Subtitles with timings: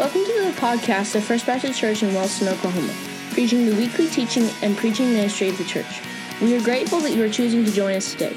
[0.00, 2.90] Welcome to the podcast of First Baptist Church in Wellston, Oklahoma,
[3.32, 6.00] preaching the weekly teaching and preaching ministry of the church.
[6.40, 8.34] We are grateful that you are choosing to join us today.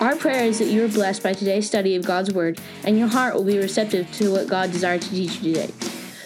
[0.00, 3.08] Our prayer is that you are blessed by today's study of God's Word and your
[3.08, 5.72] heart will be receptive to what God desired to teach you today.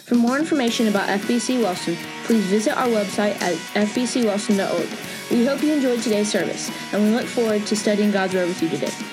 [0.04, 3.54] For more information about FBC Wellston, please visit our website at
[3.86, 4.88] fbcwellston.org.
[5.30, 8.60] We hope you enjoyed today's service, and we look forward to studying God's Word with
[8.60, 9.11] you today.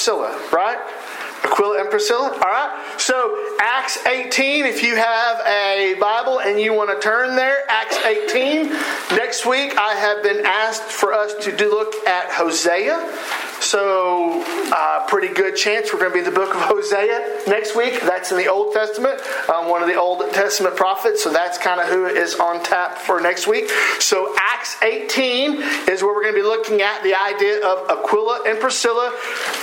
[0.00, 0.78] Priscilla, right?
[1.44, 2.30] Aquila and Priscilla.
[2.32, 2.94] All right.
[2.96, 4.64] So Acts 18.
[4.64, 8.70] If you have a Bible and you want to turn there, Acts 18.
[9.14, 12.96] Next week, I have been asked for us to do look at Hosea.
[13.70, 14.42] So,
[14.72, 18.00] uh, pretty good chance we're going to be in the book of Hosea next week.
[18.00, 21.22] That's in the Old Testament, um, one of the Old Testament prophets.
[21.22, 23.70] So that's kind of who is on tap for next week.
[24.00, 28.42] So Acts 18 is where we're going to be looking at the idea of Aquila
[28.44, 29.16] and Priscilla.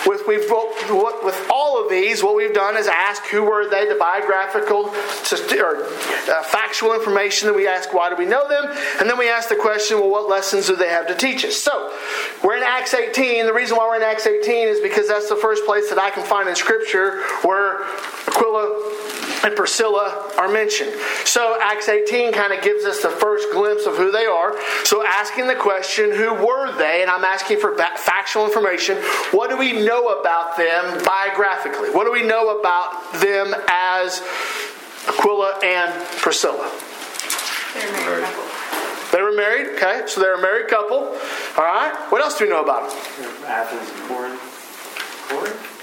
[0.05, 3.95] With we've with all of these, what we've done is ask who were they, the
[3.95, 7.49] biographical or uh, factual information.
[7.49, 10.09] That we ask why do we know them, and then we ask the question, well,
[10.09, 11.57] what lessons do they have to teach us?
[11.57, 11.93] So
[12.41, 13.45] we're in Acts 18.
[13.45, 16.09] The reason why we're in Acts 18 is because that's the first place that I
[16.09, 17.83] can find in Scripture where
[18.27, 18.93] Aquila
[19.43, 20.93] and Priscilla are mentioned.
[21.25, 24.55] So Acts 18 kind of gives us the first glimpse of who they are.
[24.83, 27.01] So asking the question, who were they?
[27.01, 28.97] And I'm asking for factual information.
[29.31, 31.89] What do we know about them biographically?
[31.89, 34.21] What do we know about them as
[35.07, 36.71] Aquila and Priscilla?
[39.11, 39.77] They're married couple.
[39.77, 40.07] They were married, okay?
[40.07, 40.97] So they're a married couple.
[41.57, 41.93] All right.
[42.09, 42.99] What else do we know about them?
[43.45, 44.41] Athens and Corinth.
[45.29, 45.73] Corinth?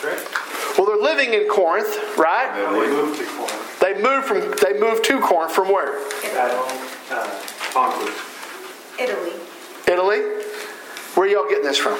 [0.00, 0.78] Correct?
[0.78, 2.54] Well, they're living in Corinth, right?
[2.54, 3.80] They moved to Corinth.
[3.80, 5.98] They moved from they moved to Corinth from where?
[6.34, 7.40] Uh,
[7.72, 8.14] Pontus.
[8.98, 9.32] Italy.
[9.86, 10.20] Italy.
[11.14, 11.98] Where are y'all getting this from?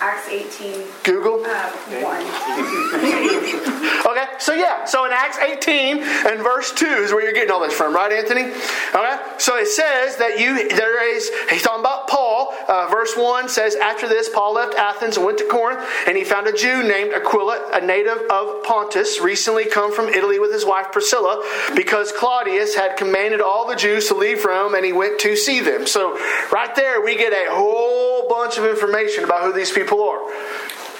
[0.00, 1.44] Acts 18, Google.
[1.44, 3.80] uh, 1.
[4.10, 7.60] Okay, so yeah, so in Acts 18 and verse 2 is where you're getting all
[7.60, 8.44] this from, right, Anthony?
[8.44, 12.52] Okay, so it says that you, there is, he's talking about Paul.
[12.66, 16.24] Uh, verse 1 says, After this, Paul left Athens and went to Corinth, and he
[16.24, 20.64] found a Jew named Aquila, a native of Pontus, recently come from Italy with his
[20.64, 21.44] wife Priscilla,
[21.76, 25.60] because Claudius had commanded all the Jews to leave Rome, and he went to see
[25.60, 25.86] them.
[25.86, 26.18] So
[26.50, 30.30] right there, we get a whole bunch of information about who these people are.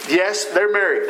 [0.08, 1.08] Yes, they're married.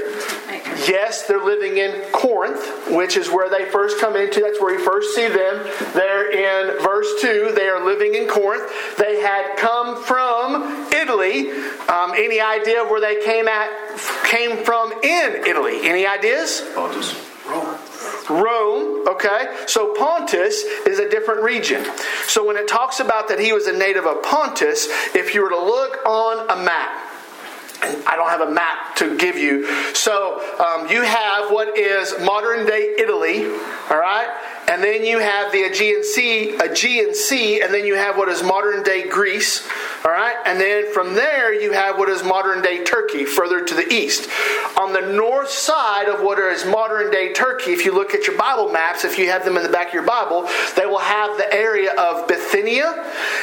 [0.86, 4.40] Yes, they're living in Corinth, which is where they first come into.
[4.40, 5.66] That's where you first see them.
[5.94, 7.52] They're in verse 2.
[7.54, 8.70] They are living in Corinth.
[8.98, 11.50] They had come from Italy.
[11.88, 13.70] Um, any idea where they came at
[14.24, 15.80] came from in Italy?
[15.84, 16.62] Any ideas?
[16.74, 17.14] Pontus.
[17.46, 17.78] Rome.
[18.28, 19.56] Rome, okay?
[19.66, 21.84] So Pontus is a different region.
[22.26, 25.50] So when it talks about that he was a native of Pontus, if you were
[25.50, 27.09] to look on a map,
[27.82, 29.66] I don't have a map to give you.
[29.94, 33.46] So um, you have what is modern day Italy,
[33.90, 34.28] all right?
[34.70, 38.40] And then you have the Aegean Sea, Aegean Sea, and then you have what is
[38.40, 39.68] modern day Greece,
[40.04, 40.36] all right?
[40.46, 44.30] And then from there you have what is modern day Turkey, further to the east.
[44.78, 48.38] On the north side of what is modern day Turkey, if you look at your
[48.38, 51.36] Bible maps, if you have them in the back of your Bible, they will have
[51.36, 52.94] the area of Bithynia,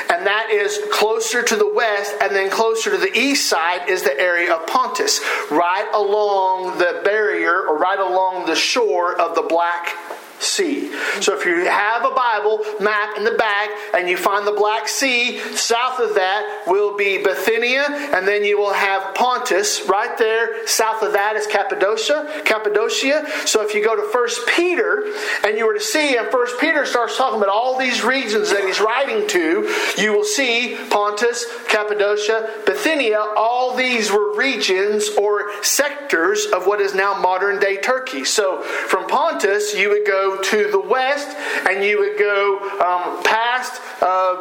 [0.09, 4.02] and that is closer to the west, and then closer to the east side is
[4.04, 5.20] the area of Pontus,
[5.52, 9.94] right along the barrier or right along the shore of the Black
[10.40, 10.92] Sea.
[11.22, 14.88] So if you have a Bible map in the back and you find the Black
[14.88, 20.68] Sea, south of that will be Bithynia, and then you will have Pontus right there.
[20.68, 22.42] South of that is Cappadocia.
[22.46, 23.26] Cappadocia.
[23.46, 25.06] So if you go to First Peter
[25.44, 28.64] and you were to see, and First Peter starts talking about all these regions that
[28.66, 33.20] he's writing to, you will see Pontus, Cappadocia, Bithynia.
[33.36, 38.23] All these were regions or sectors of what is now modern day Turkey.
[38.23, 41.29] So from Pontus, you would go to the west
[41.70, 44.35] and you would go um, past uh,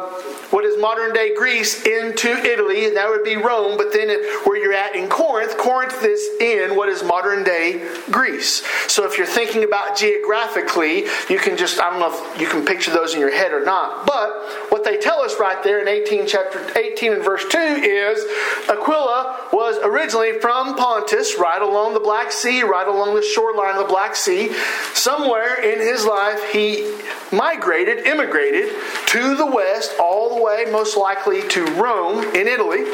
[0.51, 3.77] what is modern day Greece into Italy, and that would be Rome.
[3.77, 4.09] But then
[4.45, 8.65] where you're at in Corinth, Corinth is in what is modern day Greece.
[8.87, 12.65] So if you're thinking about geographically, you can just, I don't know if you can
[12.65, 14.05] picture those in your head or not.
[14.05, 14.29] But
[14.69, 18.23] what they tell us right there in 18 chapter 18 and verse 2 is
[18.69, 23.85] Aquila was originally from Pontus, right along the Black Sea, right along the shoreline of
[23.85, 24.53] the Black Sea.
[24.93, 26.95] Somewhere in his life, he
[27.33, 28.73] migrated, immigrated
[29.07, 32.85] to the west, all the way most likely to Rome in Italy.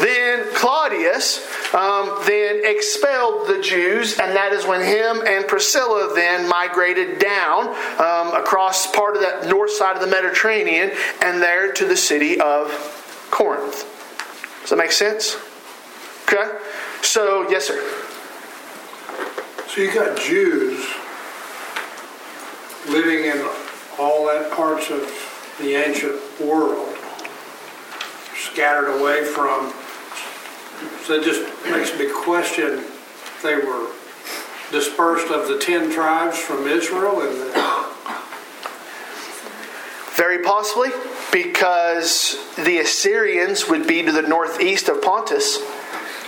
[0.00, 6.48] Then Claudius um, then expelled the Jews, and that is when him and Priscilla then
[6.48, 7.68] migrated down
[7.98, 10.92] um, across part of that north side of the Mediterranean
[11.22, 12.70] and there to the city of
[13.30, 13.84] Corinth.
[14.60, 15.36] Does that make sense?
[16.24, 16.58] Okay.
[17.02, 17.80] So yes, sir.
[19.68, 20.84] So you got Jews
[22.88, 23.46] living in
[23.98, 25.00] all that parts of
[25.60, 26.96] the ancient world,
[28.34, 29.72] scattered away from.
[31.04, 32.84] So it just makes me question.
[33.42, 33.88] They were
[34.70, 37.86] dispersed of the ten tribes from Israel, and the,
[40.14, 40.90] Very possibly,
[41.32, 45.58] because the Assyrians would be to the northeast of Pontus.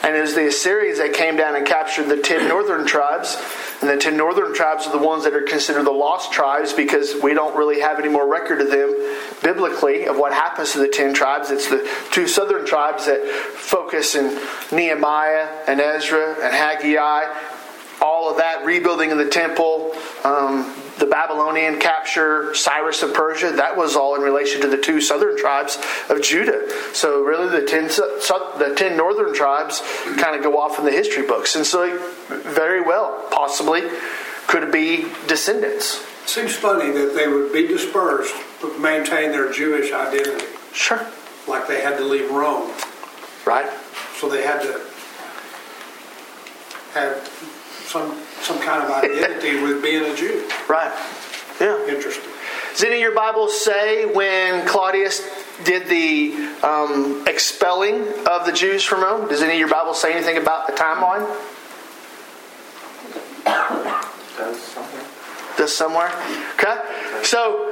[0.02, 3.36] And it was the Assyrians that came down and captured the ten northern tribes.
[3.80, 7.14] And the ten northern tribes are the ones that are considered the lost tribes because
[7.22, 8.94] we don't really have any more record of them
[9.42, 11.50] biblically of what happens to the ten tribes.
[11.50, 14.38] It's the two southern tribes that focus in
[14.72, 17.24] Nehemiah and Ezra and Haggai
[18.02, 19.94] all of that rebuilding of the temple,
[20.24, 25.00] um, the Babylonian capture, Cyrus of Persia, that was all in relation to the two
[25.00, 25.76] southern tribes
[26.08, 26.70] of Judah.
[26.94, 29.82] So really, the ten the ten northern tribes
[30.18, 33.82] kind of go off in the history books, and so very well, possibly,
[34.46, 36.06] could be descendants.
[36.24, 41.04] seems funny that they would be dispersed but maintain their Jewish identity, Sure.
[41.48, 42.70] like they had to leave Rome.
[43.44, 43.68] Right.
[44.20, 44.80] So they had to
[46.94, 47.26] have
[47.86, 50.48] some some kind of identity with being a Jew.
[50.68, 50.92] Right.
[51.60, 51.86] Yeah.
[51.86, 52.30] Interesting.
[52.72, 55.22] Does any of your Bibles say when Claudius
[55.64, 59.28] did the um, expelling of the Jews from Rome?
[59.28, 61.26] Does any of your Bibles say anything about the timeline?
[64.36, 65.56] Does something.
[65.56, 66.10] Does somewhere?
[66.54, 66.76] Okay.
[67.22, 67.68] So,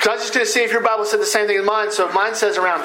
[0.00, 1.64] so I was just going to see if your Bible said the same thing as
[1.66, 1.90] mine.
[1.90, 2.80] So if mine says around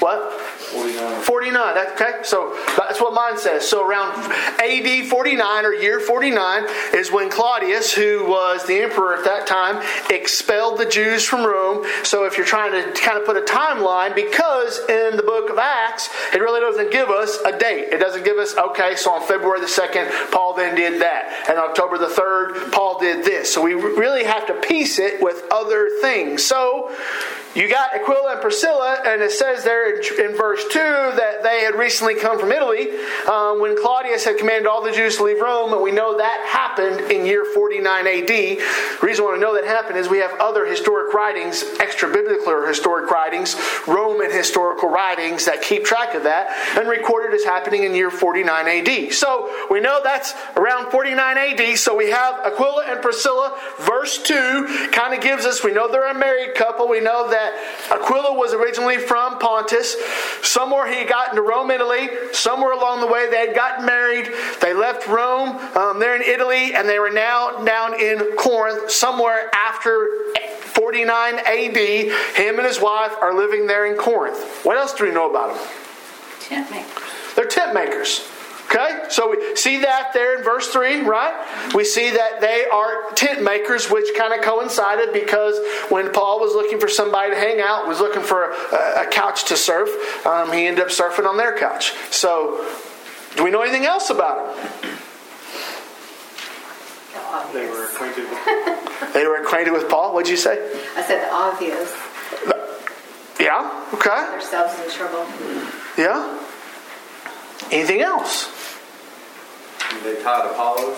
[0.00, 0.32] what?
[0.72, 1.22] 49.
[1.22, 1.78] 49.
[1.92, 3.66] Okay, so that's what mine says.
[3.66, 4.12] So around
[4.60, 9.82] AD 49 or year 49 is when Claudius, who was the emperor at that time,
[10.10, 11.86] expelled the Jews from Rome.
[12.02, 15.58] So if you're trying to kind of put a timeline, because in the book of
[15.58, 17.88] Acts, it really doesn't give us a date.
[17.92, 21.46] It doesn't give us, okay, so on February the 2nd, Paul then did that.
[21.48, 23.52] And October the 3rd, Paul did this.
[23.52, 26.44] So we really have to piece it with other things.
[26.44, 26.94] So
[27.58, 31.74] you got Aquila and Priscilla, and it says there in, verse 2 that they had
[31.74, 32.90] recently come from Italy
[33.26, 36.46] um, when Claudius had commanded all the Jews to leave Rome, and we know that
[36.46, 38.28] happened in year 49 AD.
[38.28, 38.58] The
[39.02, 42.68] reason why we know that happened is we have other historic writings, extra biblical or
[42.68, 43.56] historic writings,
[43.88, 48.68] Roman historical writings that keep track of that, and recorded as happening in year 49
[48.68, 49.12] AD.
[49.12, 53.58] So we know that's around 49 AD, so we have Aquila and Priscilla.
[53.80, 57.47] Verse 2 kind of gives us, we know they're a married couple, we know that
[57.90, 59.96] Aquila was originally from Pontus.
[60.42, 62.08] Somewhere he got into Rome, Italy.
[62.32, 64.30] Somewhere along the way they had gotten married.
[64.60, 65.56] They left Rome.
[65.76, 68.90] Um, they're in Italy, and they were now down in Corinth.
[68.90, 70.10] Somewhere after
[70.58, 74.64] 49 AD, him and his wife are living there in Corinth.
[74.64, 75.66] What else do we know about them?
[76.40, 77.02] Tent makers.
[77.34, 78.28] They're tent makers.
[78.70, 81.72] Okay, so we see that there in verse 3, right?
[81.74, 86.52] We see that they are tent makers, which kind of coincided because when Paul was
[86.52, 89.88] looking for somebody to hang out, was looking for a, a couch to surf,
[90.26, 91.92] um, he ended up surfing on their couch.
[92.10, 92.62] So,
[93.36, 94.98] do we know anything else about them?
[97.52, 97.58] The.
[97.58, 99.12] They were acquainted with.
[99.14, 100.58] They were acquainted with Paul, what'd you say?
[100.96, 101.96] I said the obvious.
[103.40, 105.24] Yeah, okay, Themselves in trouble.
[105.96, 106.38] yeah.
[107.70, 108.50] Anything else?
[110.02, 110.96] They taught Apollos.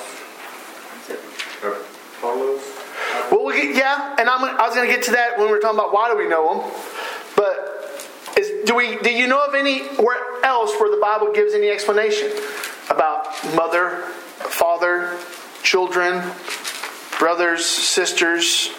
[2.18, 2.62] Apollos.
[3.30, 5.52] Well, we get, yeah, and I'm, I was going to get to that when we
[5.52, 6.70] were talking about why do we know them.
[7.36, 8.98] But is, do we?
[8.98, 12.30] Do you know of anywhere else where the Bible gives any explanation
[12.90, 14.02] about mother,
[14.38, 15.18] father,
[15.62, 16.22] children,
[17.18, 18.70] brothers, sisters?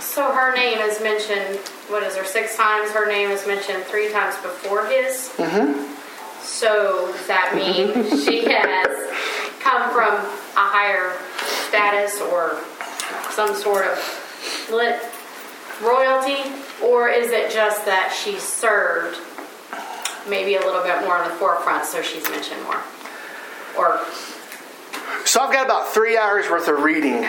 [0.00, 2.90] So her name is mentioned, what is her, six times?
[2.90, 5.30] Her name is mentioned three times before his.
[5.36, 5.94] Mm-hmm.
[6.42, 8.00] So does that mm-hmm.
[8.00, 11.16] mean she has come from a higher
[11.68, 12.58] status or
[13.30, 15.00] some sort of lit
[15.82, 16.50] royalty?
[16.82, 19.18] Or is it just that she served
[20.28, 22.80] maybe a little bit more on the forefront so she's mentioned more?
[23.76, 24.00] Or
[25.24, 27.26] So I've got about three hours worth of reading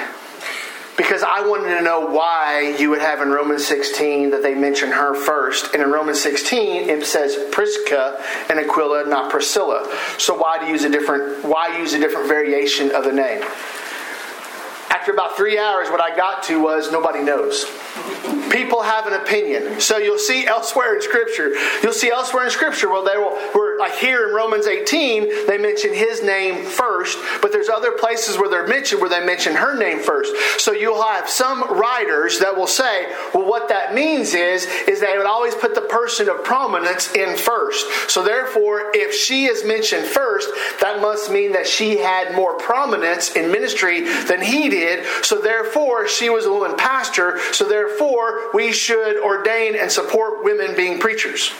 [0.99, 4.91] because I wanted to know why you would have in Romans 16 that they mention
[4.91, 9.89] her first, and in Romans 16 it says Prisca and Aquila, not Priscilla.
[10.17, 11.45] So why do you use a different?
[11.45, 13.41] Why use a different variation of the name?
[14.89, 17.65] After about three hours, what I got to was nobody knows.
[18.51, 19.79] people have an opinion.
[19.79, 21.53] So you'll see elsewhere in Scripture,
[21.83, 23.37] you'll see elsewhere in Scripture where they will,
[23.79, 28.49] like here in Romans 18, they mention his name first, but there's other places where
[28.49, 30.33] they're mentioned where they mention her name first.
[30.59, 35.17] So you'll have some writers that will say, well, what that means is, is they
[35.17, 37.85] would always put the person of prominence in first.
[38.09, 40.49] So therefore, if she is mentioned first,
[40.81, 45.05] that must mean that she had more prominence in ministry than he did.
[45.23, 47.39] So therefore, she was a woman pastor.
[47.51, 51.51] So therefore, we should ordain and support women being preachers.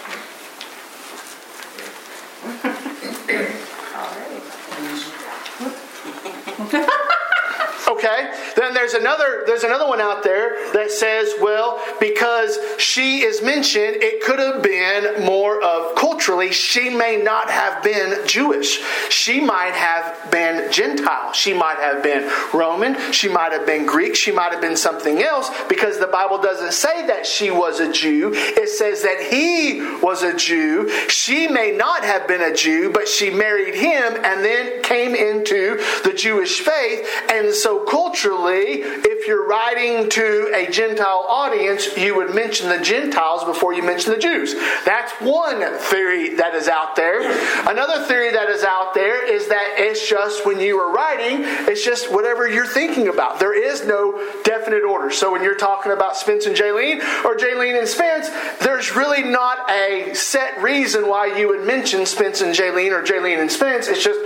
[7.90, 8.32] Okay.
[8.56, 13.98] Then there's another there's another one out there that says, well, because she is mentioned,
[14.02, 18.80] it could have been more of culturally, she may not have been Jewish.
[19.10, 21.34] She might have been Gentile.
[21.34, 23.12] She might have been Roman.
[23.12, 24.16] She might have been Greek.
[24.16, 27.92] She might have been something else because the Bible doesn't say that she was a
[27.92, 28.32] Jew.
[28.34, 30.90] It says that he was a Jew.
[31.10, 35.78] She may not have been a Jew, but she married him and then came into
[36.04, 37.08] the Jewish faith.
[37.32, 43.44] And so culturally, if you're writing to a Gentile audience, you would mention the Gentiles
[43.44, 44.54] before you mention the Jews.
[44.86, 47.22] That's one theory that is out there.
[47.70, 51.84] Another theory that is out there is that it's just when you are writing, it's
[51.84, 53.40] just whatever you're thinking about.
[53.40, 55.12] There is no definite order.
[55.12, 59.70] So when you're talking about Spence and Jaylene or Jaylene and Spence, there's really not
[59.70, 63.88] a set reason why you would mention Spence and Jaylene or Jaylene and Spence.
[63.88, 64.20] It's just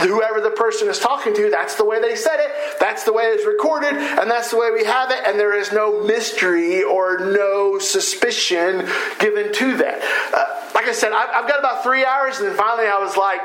[0.00, 3.24] whoever the person is talking to, that's the way they said it, that's the way
[3.24, 7.18] it's recorded, and that's the way we have it, and there is no mystery or
[7.18, 8.86] no suspicion
[9.18, 10.00] given to that.
[10.34, 13.16] Uh, like I said, I've, I've got about three hours, and then finally I was
[13.16, 13.40] like,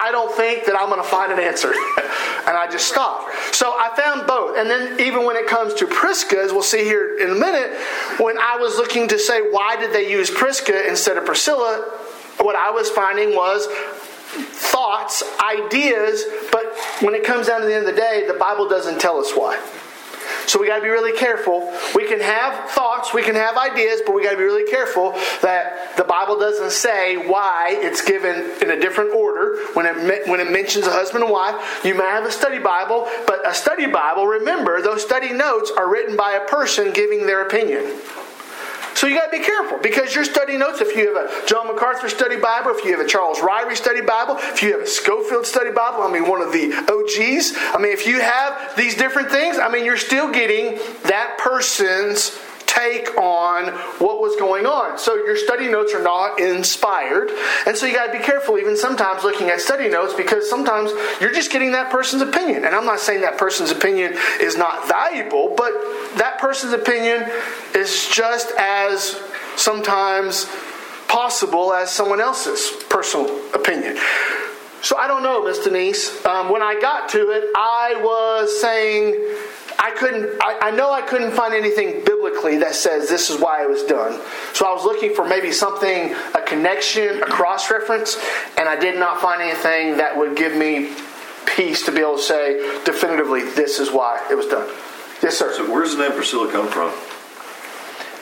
[0.00, 1.68] I don't think that I'm going to find an answer.
[2.46, 3.54] and I just stopped.
[3.54, 4.56] So I found both.
[4.56, 7.76] And then even when it comes to Prisca, as we'll see here in a minute,
[8.18, 11.84] when I was looking to say why did they use Prisca instead of Priscilla,
[12.40, 13.66] what I was finding was
[14.28, 18.68] thoughts, ideas, but when it comes down to the end of the day, the Bible
[18.68, 19.58] doesn't tell us why.
[20.46, 21.72] So we got to be really careful.
[21.94, 25.12] We can have thoughts, we can have ideas, but we got to be really careful
[25.42, 29.58] that the Bible doesn't say why it's given in a different order.
[29.74, 33.08] When it when it mentions a husband and wife, you may have a study Bible,
[33.26, 37.42] but a study Bible, remember, those study notes are written by a person giving their
[37.42, 37.84] opinion.
[38.98, 41.68] So you got to be careful because your study notes, if you have a John
[41.68, 44.86] MacArthur study Bible, if you have a Charles Ryrie study Bible, if you have a
[44.88, 48.96] Scofield study Bible, I mean, one of the OGs, I mean, if you have these
[48.96, 52.36] different things, I mean, you're still getting that person's
[52.68, 54.98] take on what was going on.
[54.98, 57.30] So your study notes are not inspired.
[57.66, 60.92] And so you got to be careful, even sometimes looking at study notes, because sometimes
[61.20, 62.64] you're just getting that person's opinion.
[62.64, 65.72] And I'm not saying that person's opinion is not valuable, but
[66.16, 67.28] that person's opinion
[67.74, 69.20] is just as
[69.56, 70.46] sometimes
[71.08, 73.98] possible as someone else's personal opinion.
[74.82, 76.24] So I don't know, Miss Denise.
[76.24, 79.36] Um, when I got to it, I was saying
[79.80, 80.36] I couldn't.
[80.42, 83.84] I, I, know I couldn't find anything biblically that says this is why it was
[83.84, 84.20] done.
[84.52, 88.18] So I was looking for maybe something, a connection, a cross reference,
[88.56, 90.92] and I did not find anything that would give me
[91.46, 94.68] peace to be able to say definitively this is why it was done.
[95.22, 95.52] Yes, sir.
[95.54, 96.92] So where's the name Priscilla come from?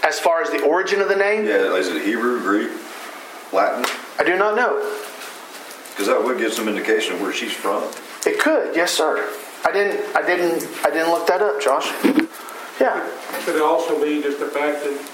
[0.07, 2.71] As far as the origin of the name, Yeah, is it Hebrew, Greek,
[3.53, 3.85] Latin?
[4.19, 4.79] I do not know.
[5.91, 7.83] Because that would give some indication of where she's from.
[8.27, 9.27] It could, yes, sir.
[9.67, 10.17] I didn't.
[10.17, 10.63] I didn't.
[10.85, 11.91] I didn't look that up, Josh.
[12.81, 13.11] Yeah.
[13.45, 15.11] Could it also be just the fact that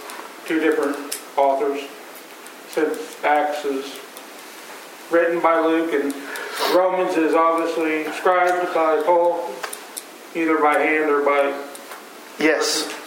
[0.46, 0.96] two different
[1.38, 1.80] authors,
[2.68, 3.98] since Acts is
[5.10, 6.14] written by Luke and
[6.74, 9.50] Romans is obviously scribed by Paul,
[10.34, 11.58] either by hand or by.
[12.38, 13.01] Yes.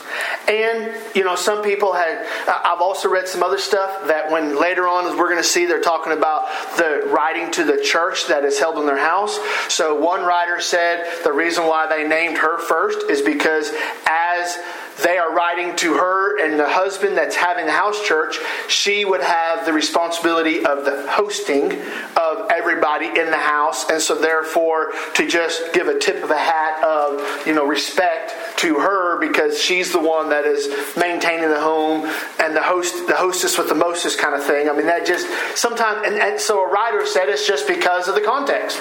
[0.48, 4.88] And, you know, some people had, I've also read some other stuff that when later
[4.88, 6.48] on, as we're going to see, they're talking about
[6.78, 9.40] the writing to the church that is held in their house.
[9.70, 13.72] So one writer said the reason why they named her first is because
[14.06, 14.58] as
[15.04, 18.38] they are writing to her and the husband that's having the house church,
[18.68, 21.72] she would have the responsibility of the hosting
[22.16, 23.90] of everybody in the house.
[23.90, 28.34] And so, therefore, to just give a tip of a hat of, you know, respect
[28.58, 32.10] to her because she's the one that is maintaining the home
[32.40, 34.70] and the host, the hostess with the mostest kind of thing.
[34.70, 38.16] I mean, that just sometimes, and, and so a writer said it's just because of
[38.16, 38.80] the context.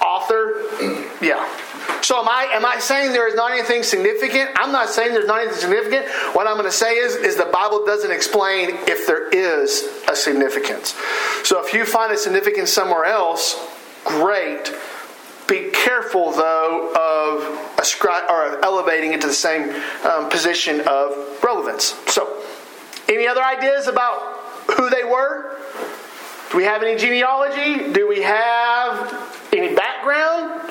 [0.00, 0.62] Author,
[1.20, 1.44] yeah.
[2.02, 4.50] So am I am I saying there is not anything significant?
[4.56, 6.06] I'm not saying there's not anything significant.
[6.34, 10.14] What I'm going to say is is the Bible doesn't explain if there is a
[10.16, 10.94] significance.
[11.44, 13.56] So if you find a significance somewhere else,
[14.04, 14.72] great.
[15.48, 19.70] be careful, though, of ascri- or of elevating it to the same
[20.04, 21.94] um, position of relevance.
[22.06, 22.42] So,
[23.08, 24.20] any other ideas about
[24.76, 25.56] who they were?
[26.50, 27.92] Do we have any genealogy?
[27.92, 30.67] Do we have any background?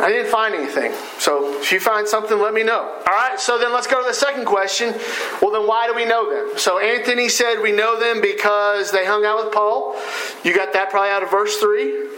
[0.00, 0.92] I didn't find anything.
[1.18, 2.80] So if you find something, let me know.
[2.80, 4.94] All right, so then let's go to the second question.
[5.42, 6.58] Well, then why do we know them?
[6.58, 9.96] So Anthony said we know them because they hung out with Paul.
[10.44, 12.08] You got that probably out of verse 3,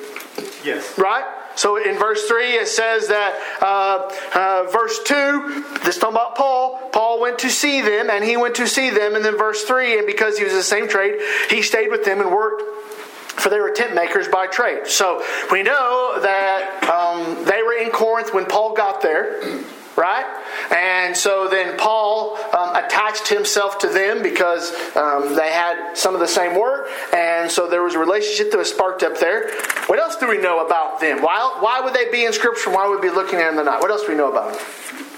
[0.64, 0.96] Yes.
[0.98, 1.24] right?
[1.54, 6.88] So in verse 3, it says that, uh, uh, verse 2, this talking about Paul,
[6.92, 9.14] Paul went to see them, and he went to see them.
[9.16, 11.20] And then verse 3, and because he was the same trade,
[11.50, 12.62] he stayed with them and worked
[13.36, 14.86] for they were tent makers by trade.
[14.86, 19.40] So we know that um, they were in Corinth when Paul got there,
[19.96, 20.26] right?
[20.70, 26.20] And so then Paul um, attached himself to them because um, they had some of
[26.20, 29.50] the same work, and so there was a relationship that was sparked up there.
[29.86, 31.22] What else do we know about them?
[31.22, 32.70] Why, why would they be in Scripture?
[32.70, 33.80] Why would we be looking at them tonight?
[33.80, 34.62] What else do we know about them?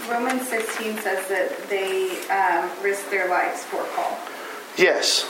[0.09, 4.18] Romans 16 says that they um, risked their lives for Paul.
[4.76, 5.28] Yes.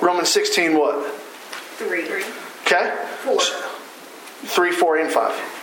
[0.00, 1.29] Romans 16, what?
[1.80, 2.04] Three.
[2.66, 2.94] Okay?
[3.24, 3.40] Four.
[3.40, 5.60] 3, 4, and 5.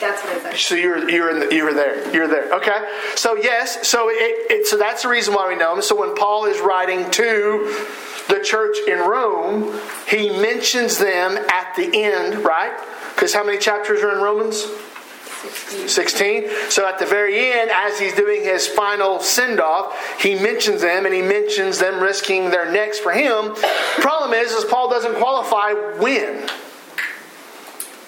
[0.00, 0.60] That's what it says.
[0.60, 2.12] So you're you're in the, you're there.
[2.12, 2.52] You're there.
[2.54, 2.88] Okay.
[3.14, 3.86] So yes.
[3.86, 5.82] So it, it so that's the reason why we know him.
[5.82, 7.86] So when Paul is writing to
[8.28, 12.76] the church in Rome, he mentions them at the end, right?
[13.14, 14.66] Because how many chapters are in Romans?
[15.50, 16.48] 16.
[16.70, 21.06] So at the very end, as he's doing his final send off, he mentions them
[21.06, 23.54] and he mentions them risking their necks for him.
[23.96, 26.48] Problem is, is Paul doesn't qualify when.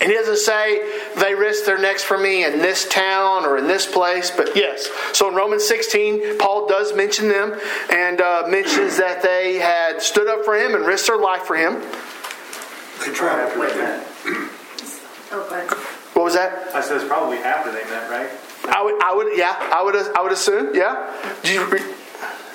[0.00, 3.66] And he doesn't say they risked their necks for me in this town or in
[3.66, 4.88] this place, but yes.
[5.12, 7.58] So in Romans 16, Paul does mention them
[7.90, 11.56] and uh, mentions that they had stood up for him and risked their life for
[11.56, 11.80] him.
[13.04, 14.50] They tried with After they him.
[15.32, 16.74] Oh, but What was that?
[16.74, 18.30] I said it's probably after they met, right?
[18.74, 21.12] I would, I would, yeah, I would, I would assume, yeah.
[21.42, 21.94] Did you re-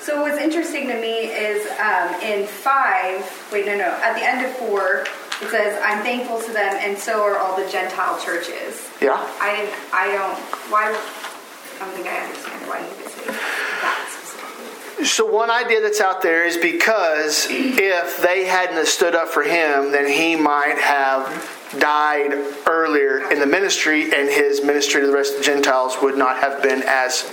[0.00, 4.44] So what's interesting to me is um, in five, wait, no, no, at the end
[4.44, 5.06] of four,
[5.40, 9.14] it says, "I'm thankful to them, and so are all the Gentile churches." yeah.
[9.40, 10.90] I didn't, I don't, why?
[10.90, 15.04] I don't think I understand why you would say that specifically.
[15.04, 19.44] So one idea that's out there is because if they hadn't have stood up for
[19.44, 22.32] him, then he might have died
[22.68, 26.38] earlier in the ministry, and his ministry to the rest of the Gentiles would not
[26.38, 27.24] have been as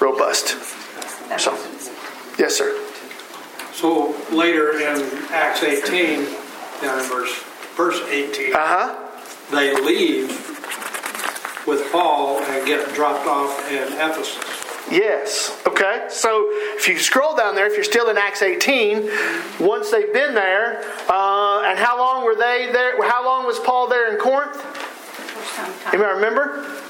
[0.00, 0.56] robust.
[1.38, 1.52] So.
[2.38, 2.80] Yes, sir.
[3.72, 6.24] So later in Acts 18,
[6.82, 7.32] down in verse,
[7.76, 8.94] verse 18, Uh huh.
[9.50, 10.28] they leave
[11.66, 14.53] with Paul and get dropped off in Ephesus.
[14.90, 15.60] Yes.
[15.66, 16.06] Okay.
[16.08, 19.08] So if you scroll down there, if you're still in Acts 18,
[19.60, 23.02] once they've been there, uh, and how long were they there?
[23.08, 24.56] How long was Paul there in Corinth?
[24.56, 25.72] For some.
[25.92, 26.80] Anybody remember?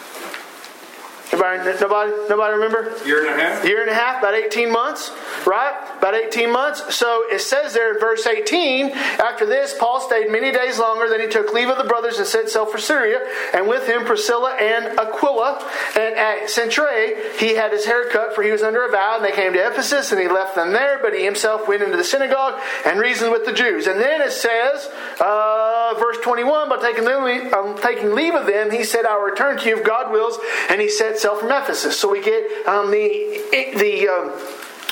[1.33, 3.07] Anybody, nobody, nobody remember?
[3.07, 3.64] Year and a half?
[3.64, 5.11] year and a half, about 18 months,
[5.46, 5.74] right?
[6.04, 6.94] About 18 months.
[6.94, 11.08] So it says there in verse 18, after this, Paul stayed many days longer.
[11.08, 14.04] Then he took leave of the brothers and set sail for Syria, and with him
[14.04, 15.66] Priscilla and Aquila.
[15.96, 19.24] And at Cenchreae, he had his hair cut, for he was under a vow, and
[19.24, 22.04] they came to Ephesus, and he left them there, but he himself went into the
[22.04, 23.86] synagogue and reasoned with the Jews.
[23.86, 24.90] And then it says,
[25.22, 29.56] uh, verse 21, by taking leave, um, taking leave of them, he said, I'll return
[29.56, 30.38] to you if God wills,
[30.68, 31.98] and he set sail from Ephesus.
[31.98, 33.40] So we get um, the,
[33.78, 34.38] the um,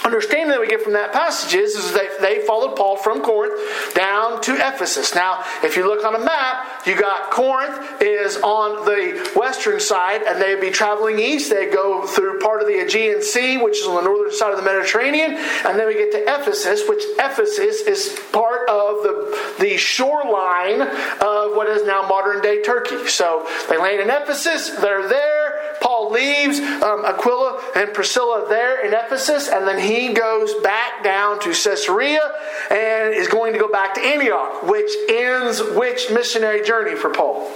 [0.04, 3.60] understanding that we get from that passage is, is that they followed Paul from Corinth
[3.94, 5.14] down to Ephesus.
[5.14, 10.22] Now, if you look on a map, you got Corinth is on the western side,
[10.22, 11.50] and they'd be traveling east.
[11.50, 14.56] They go through part of the Aegean Sea, which is on the northern side of
[14.56, 19.76] the Mediterranean, and then we get to Ephesus, which Ephesus is part of the, the
[19.76, 23.06] shoreline of what is now modern day Turkey.
[23.06, 25.76] So they land in Ephesus, they're there.
[25.80, 31.40] Paul leaves um, Aquila and Priscilla there in Ephesus, and then he goes back down
[31.40, 32.32] to Caesarea
[32.70, 37.50] and is going to go back to Antioch, which ends which missionary journey for Paul?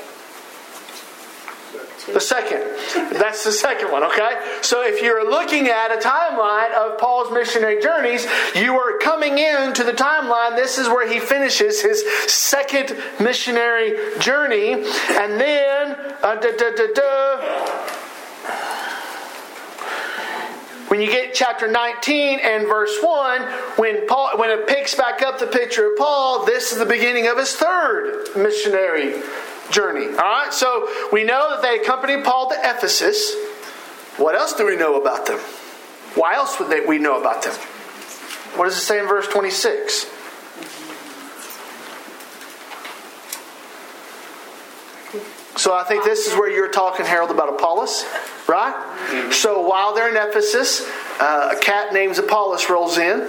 [2.12, 2.60] The second.
[3.18, 4.58] That's the second one, okay?
[4.62, 9.82] So if you're looking at a timeline of Paul's missionary journeys, you are coming into
[9.82, 10.54] the timeline.
[10.54, 14.72] This is where he finishes his second missionary journey.
[14.74, 17.95] And then, uh, da, da, da, da,
[20.88, 23.42] when you get chapter 19 and verse 1
[23.76, 27.26] when paul when it picks back up the picture of paul this is the beginning
[27.26, 29.20] of his third missionary
[29.70, 30.06] journey.
[30.06, 33.34] All right so we know that they accompanied paul to ephesus.
[34.16, 35.38] What else do we know about them?
[36.14, 37.52] Why else would they, we know about them?
[38.56, 40.15] What does it say in verse 26
[45.56, 48.04] So I think this is where you're talking, Harold, about Apollos,
[48.46, 49.32] right?
[49.32, 50.86] So while they're in Ephesus,
[51.18, 53.20] uh, a cat named Apollos rolls in,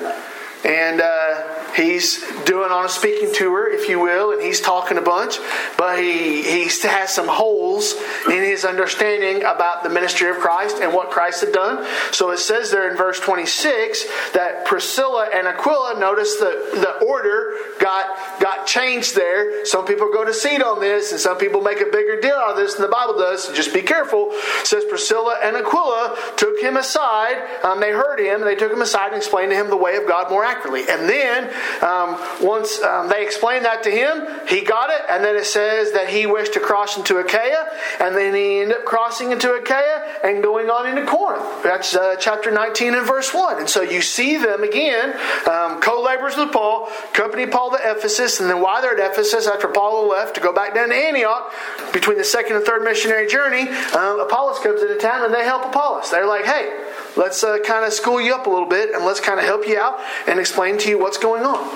[0.68, 5.02] and uh, he's doing on a speaking tour, if you will, and he's talking a
[5.02, 5.38] bunch,
[5.78, 10.94] but he, he has some holes in his understanding about the ministry of Christ and
[10.94, 11.88] what Christ had done.
[12.12, 17.54] So it says there in verse 26 that Priscilla and Aquila, notice the, the order
[17.80, 18.08] got,
[18.42, 19.66] got changed there.
[19.66, 22.52] Some people go to seed on this, and some people make a bigger deal out
[22.52, 24.28] of this than the Bible does, so just be careful.
[24.32, 27.38] It says Priscilla and Aquila took him aside.
[27.64, 29.96] Um, they heard him, and they took him aside and explained to him the way
[29.96, 30.57] of God more accurately.
[30.66, 31.50] And then
[31.84, 35.92] um, once um, they explained that to him, he got it, and then it says
[35.94, 40.20] that he wished to cross into Achaia, and then he ended up crossing into Achaia
[40.24, 41.64] and going on into Corinth.
[41.64, 43.60] That's uh, chapter 19 and verse 1.
[43.60, 45.14] And so you see them again,
[45.48, 49.48] um, co laborers with Paul, company Paul to Ephesus, and then while they're at Ephesus,
[49.48, 51.52] after Paul left to go back down to Antioch,
[51.94, 55.66] between the second and third missionary journey, um, Apollos comes into town and they help
[55.66, 56.12] Apollos.
[56.12, 56.87] They're like, hey,
[57.18, 59.68] let's uh, kind of school you up a little bit and let's kind of help
[59.68, 61.68] you out and explain to you what's going on.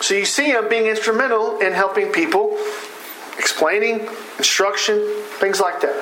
[0.00, 2.58] So you see him being instrumental in helping people,
[3.38, 4.08] explaining,
[4.38, 4.98] instruction,
[5.38, 5.94] things like that.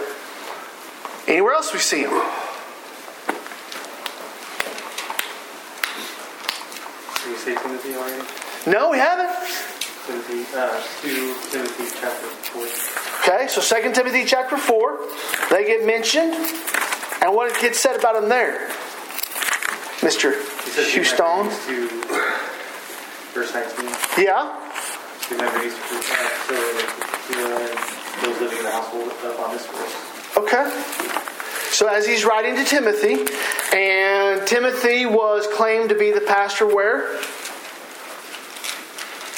[1.27, 2.11] Anywhere else we see him?
[7.15, 8.23] Did you say Timothy already?
[8.71, 9.29] No, we haven't.
[10.07, 12.27] Timothy, uh, 2 Timothy chapter
[13.27, 13.35] 4.
[13.35, 15.01] Okay, so 2 Timothy chapter 4,
[15.51, 16.33] they get mentioned.
[17.23, 18.69] And what gets said about him there?
[20.01, 20.33] Mr.
[20.65, 21.49] He says, Houston?
[21.49, 21.89] To
[23.35, 24.25] verse 19.
[24.25, 24.55] Yeah?
[25.31, 26.55] Remember, he's so
[28.23, 30.37] those living in the household up this verse.
[30.37, 30.71] Okay.
[31.71, 33.27] So as he's writing to Timothy,
[33.77, 37.19] and Timothy was claimed to be the pastor where?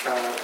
[0.06, 0.36] Uh,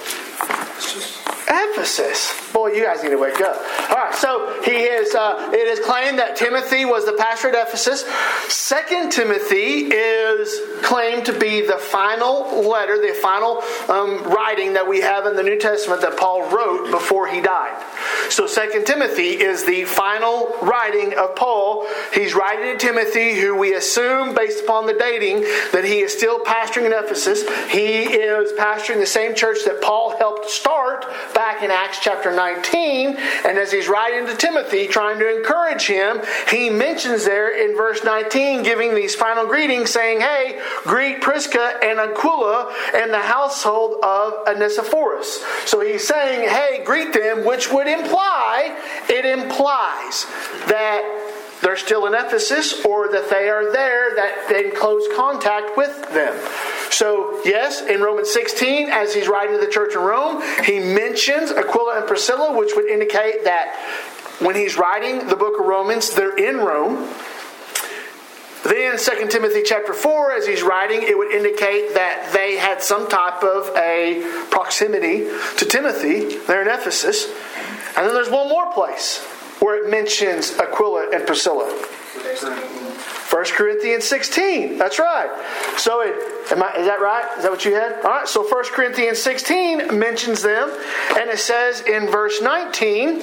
[1.49, 2.33] Ephesus.
[2.51, 3.57] Boy, you guys need to wake up.
[3.89, 5.15] All right, so he is.
[5.15, 8.05] Uh, it is claimed that Timothy was the pastor at Ephesus.
[8.47, 15.01] Second Timothy is claimed to be the final letter, the final um, writing that we
[15.01, 17.81] have in the New Testament that Paul wrote before he died.
[18.29, 21.87] So Second Timothy is the final writing of Paul.
[22.13, 26.39] He's writing to Timothy, who we assume, based upon the dating, that he is still
[26.39, 27.43] pastoring in Ephesus.
[27.71, 31.05] He is pastoring the same church that Paul helped start
[31.37, 33.15] back in Acts chapter 19.
[33.45, 36.19] And as he's writing to Timothy, trying to encourage him,
[36.49, 41.99] he mentions there in verse 19, giving these final greetings, saying, Hey, greet Prisca and
[41.99, 45.45] Aquila and the household of Onesiphorus.
[45.65, 48.75] So he's saying, Hey, greet them, which would imply,
[49.07, 50.25] it implies
[50.65, 51.03] that
[51.61, 56.35] they're still in Ephesus or that they are there, that in close contact with them.
[56.89, 61.51] So, yes, in Romans 16, as he's writing to the church in Rome, he mentions
[61.51, 63.75] Aquila and Priscilla, which would indicate that
[64.39, 67.09] when he's writing the book of Romans, they're in Rome.
[68.63, 73.07] Then 2 Timothy chapter 4, as he's writing, it would indicate that they had some
[73.07, 77.27] type of a proximity to Timothy there in Ephesus.
[77.95, 79.19] And then there's one more place
[79.59, 81.65] where it mentions Aquila and Priscilla.
[83.29, 84.77] 1 Corinthians 16.
[84.77, 85.29] That's right.
[85.77, 86.15] So it,
[86.51, 87.37] I, is that right?
[87.37, 87.93] Is that what you had?
[88.03, 88.27] All right.
[88.27, 90.69] So 1 Corinthians 16 mentions them,
[91.17, 93.21] and it says in verse 19.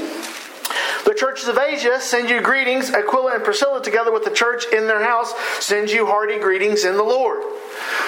[1.04, 2.90] The churches of Asia send you greetings.
[2.90, 6.96] Aquila and Priscilla, together with the church in their house, send you hearty greetings in
[6.96, 7.42] the Lord.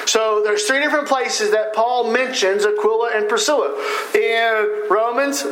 [0.06, 3.76] So there's three different places that Paul mentions Aquila and Priscilla.
[4.14, 5.44] In Romans,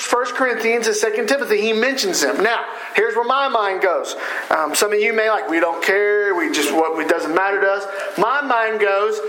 [0.00, 2.42] First Corinthians and Second Timothy, he mentions them.
[2.42, 4.16] Now, here's where my mind goes.
[4.50, 6.34] Um, some of you may like, we don't care.
[6.34, 8.16] We just what it doesn't matter to us.
[8.18, 9.20] My mind goes.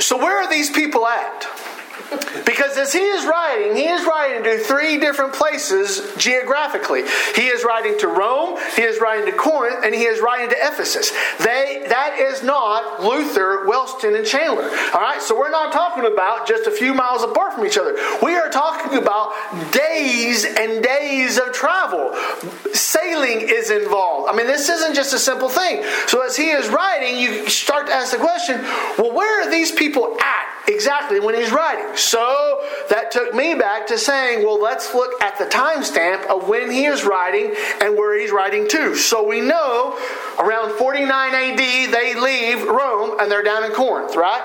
[0.00, 1.46] So where are these people at?
[2.44, 7.02] Because as he is writing, he is writing to three different places geographically.
[7.34, 10.56] He is writing to Rome, he is writing to Corinth, and he is writing to
[10.56, 11.10] Ephesus.
[11.38, 14.64] They that is not Luther, Wellston, and Chandler.
[14.94, 17.96] All right, so we're not talking about just a few miles apart from each other.
[18.22, 19.32] We are talking about
[19.72, 22.14] days and days of travel.
[22.72, 24.30] Sailing is involved.
[24.30, 25.84] I mean, this isn't just a simple thing.
[26.06, 28.60] So as he is writing, you start to ask the question,
[28.98, 30.53] well, where are these people at?
[30.68, 31.96] Exactly when he's writing.
[31.96, 36.70] So that took me back to saying, well, let's look at the timestamp of when
[36.70, 38.94] he is writing and where he's writing to.
[38.94, 39.98] So we know
[40.38, 44.42] around 49 AD they leave Rome and they're down in Corinth, right?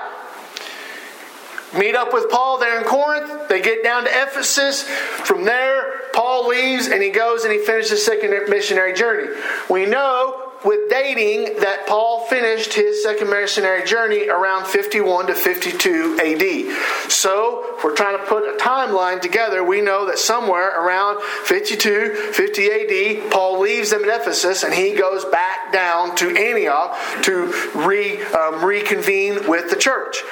[1.76, 3.48] Meet up with Paul there in Corinth.
[3.48, 4.82] They get down to Ephesus.
[4.82, 9.32] From there, Paul leaves and he goes and he finishes his second missionary journey.
[9.68, 16.18] We know with dating that Paul finished his second missionary journey around 51 to 52
[16.20, 17.10] AD.
[17.10, 22.32] So, if we're trying to put a timeline together, we know that somewhere around 52,
[22.32, 27.52] 50 AD, Paul leaves them in Ephesus and he goes back down to Antioch to
[27.74, 30.22] re, um, reconvene with the church.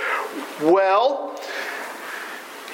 [0.61, 1.38] Well,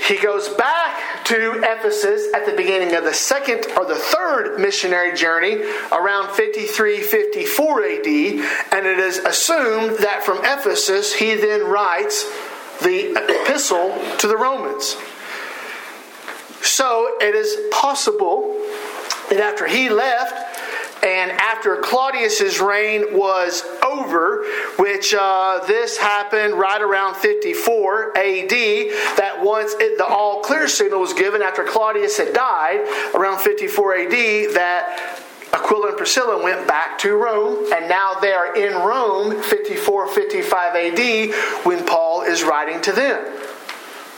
[0.07, 5.17] he goes back to Ephesus at the beginning of the second or the third missionary
[5.17, 5.63] journey
[5.93, 12.31] around 53 54 AD, and it is assumed that from Ephesus he then writes
[12.83, 14.97] the epistle to the Romans.
[16.61, 18.61] So it is possible
[19.31, 20.54] that after he left,
[21.05, 24.45] and after Claudius's reign was over,
[24.79, 31.01] which uh, this happened right around 54 AD, that once it, the all clear signal
[31.01, 32.81] was given after Claudius had died,
[33.15, 34.11] around 54 AD,
[34.55, 35.21] that
[35.53, 40.75] Aquila and Priscilla went back to Rome, and now they are in Rome 54 55
[40.75, 43.25] AD when Paul is writing to them.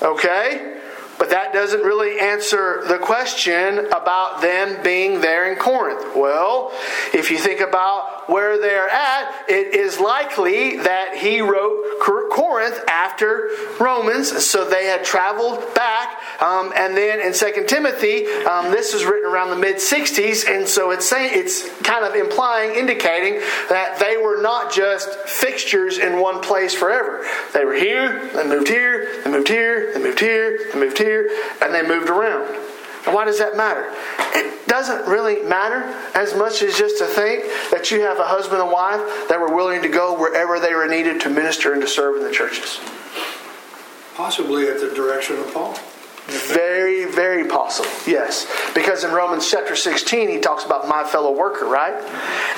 [0.02, 0.75] Okay?
[1.18, 6.14] But that doesn't really answer the question about them being there in Corinth.
[6.14, 6.72] Well,
[7.14, 13.50] if you think about where they're at, it is likely that he wrote Corinth after
[13.80, 16.20] Romans, so they had traveled back.
[16.42, 20.66] Um, and then in Second Timothy, um, this is written around the mid 60s, and
[20.66, 26.20] so it's saying it's kind of implying, indicating that they were not just fixtures in
[26.20, 27.24] one place forever.
[27.52, 29.75] They were here, they moved here, they moved here,
[30.16, 31.30] moved here, they moved here
[31.62, 32.54] and they moved around.
[33.06, 33.92] And why does that matter?
[34.34, 35.82] It doesn't really matter
[36.14, 39.54] as much as just to think that you have a husband and wife that were
[39.54, 42.80] willing to go wherever they were needed to minister and to serve in the churches.
[44.14, 45.78] Possibly at the direction of Paul.
[46.26, 47.90] Very, very possible.
[48.04, 48.50] Yes.
[48.74, 51.94] Because in Romans chapter 16, he talks about my fellow worker, right?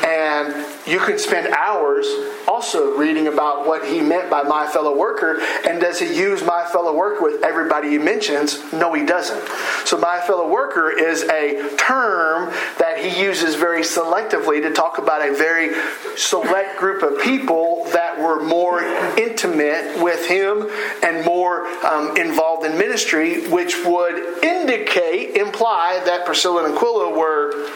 [0.07, 2.07] And you can spend hours
[2.47, 5.41] also reading about what he meant by my fellow worker.
[5.67, 8.73] And does he use my fellow worker with everybody he mentions?
[8.73, 9.47] No, he doesn't.
[9.85, 15.21] So, my fellow worker is a term that he uses very selectively to talk about
[15.21, 15.75] a very
[16.17, 18.83] select group of people that were more
[19.19, 20.69] intimate with him
[21.03, 27.69] and more um, involved in ministry which would indicate, imply that Priscilla and Aquila were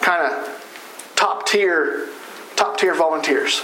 [0.00, 2.08] kind of top tier,
[2.56, 3.62] top tier volunteers.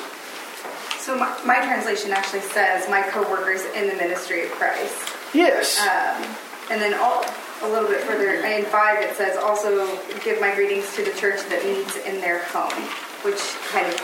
[0.99, 5.17] So my, my, translation actually says my co-workers in the ministry of Christ.
[5.33, 5.81] Yes.
[5.81, 6.37] Um,
[6.71, 7.25] and then all,
[7.63, 9.87] a little bit further in five it says also
[10.23, 12.85] give my greetings to the church that meets in their home,
[13.25, 13.41] which
[13.73, 13.97] kind of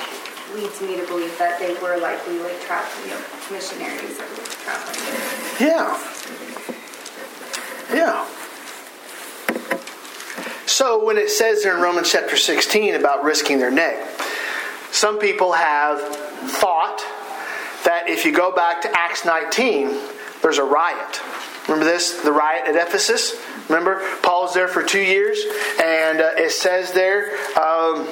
[0.55, 3.21] leads me to believe that they were likely like traveling you know,
[3.53, 4.97] missionaries that were traveling.
[5.61, 6.38] Yeah.
[7.93, 8.27] Yeah.
[10.67, 14.07] So when it says there in Romans chapter 16 about risking their neck,
[14.91, 16.99] some people have thought
[17.85, 19.97] that if you go back to Acts 19,
[20.43, 21.21] there's a riot.
[21.69, 22.23] Remember this?
[22.23, 23.35] The riot at Ephesus?
[23.69, 24.01] Remember?
[24.23, 25.39] Paul's there for two years,
[25.83, 27.33] and uh, it says there.
[27.59, 28.07] Um,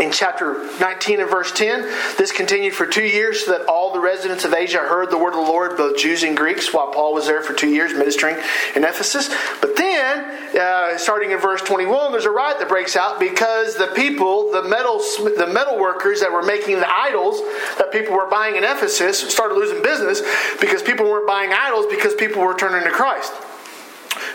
[0.00, 1.82] in chapter 19 and verse 10,
[2.16, 5.34] this continued for two years so that all the residents of Asia heard the word
[5.34, 8.36] of the Lord, both Jews and Greeks, while Paul was there for two years ministering
[8.74, 9.28] in Ephesus.
[9.60, 13.88] But then, uh, starting in verse 21, there's a riot that breaks out because the
[13.88, 17.40] people, the metal, the metal workers that were making the idols
[17.78, 20.22] that people were buying in Ephesus, started losing business
[20.60, 23.32] because people weren't buying idols because people were turning to Christ.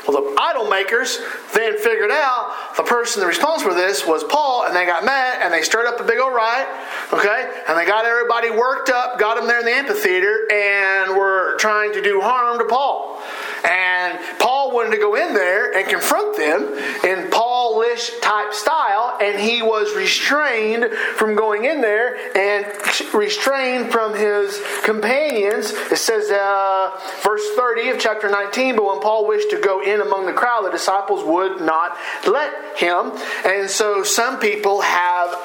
[0.07, 1.19] Well, the idol makers
[1.53, 5.53] then figured out the person responsible for this was Paul, and they got mad and
[5.53, 6.67] they stirred up a big old riot,
[7.11, 7.63] okay?
[7.67, 11.93] And they got everybody worked up, got them there in the amphitheater, and were trying
[11.93, 13.19] to do harm to Paul.
[13.63, 19.39] And Paul wanted to go in there and confront them in Paulish type style, and
[19.39, 22.65] he was restrained from going in there and
[23.13, 25.71] restrained from his companions.
[25.71, 26.91] It says, uh,
[27.23, 30.65] verse 30 of chapter 19, but when Paul wished to go in among the crowd,
[30.65, 33.12] the disciples would not let him.
[33.45, 35.36] And so some people have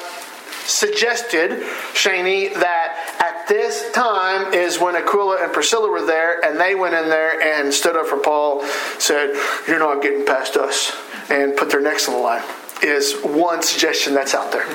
[0.64, 1.62] suggested,
[1.94, 6.94] Shaney, that at this time is when Aquila and Priscilla were there, and they went
[6.94, 8.64] in there and stood up for Paul,
[8.98, 9.34] said,
[9.66, 10.96] You're not getting past us,
[11.28, 12.44] and put their necks on the line,
[12.82, 14.66] is one suggestion that's out there.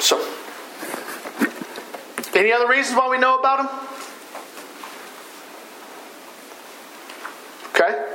[0.00, 0.18] So,
[2.34, 3.90] any other reasons why we know about them?
[7.74, 8.06] Okay?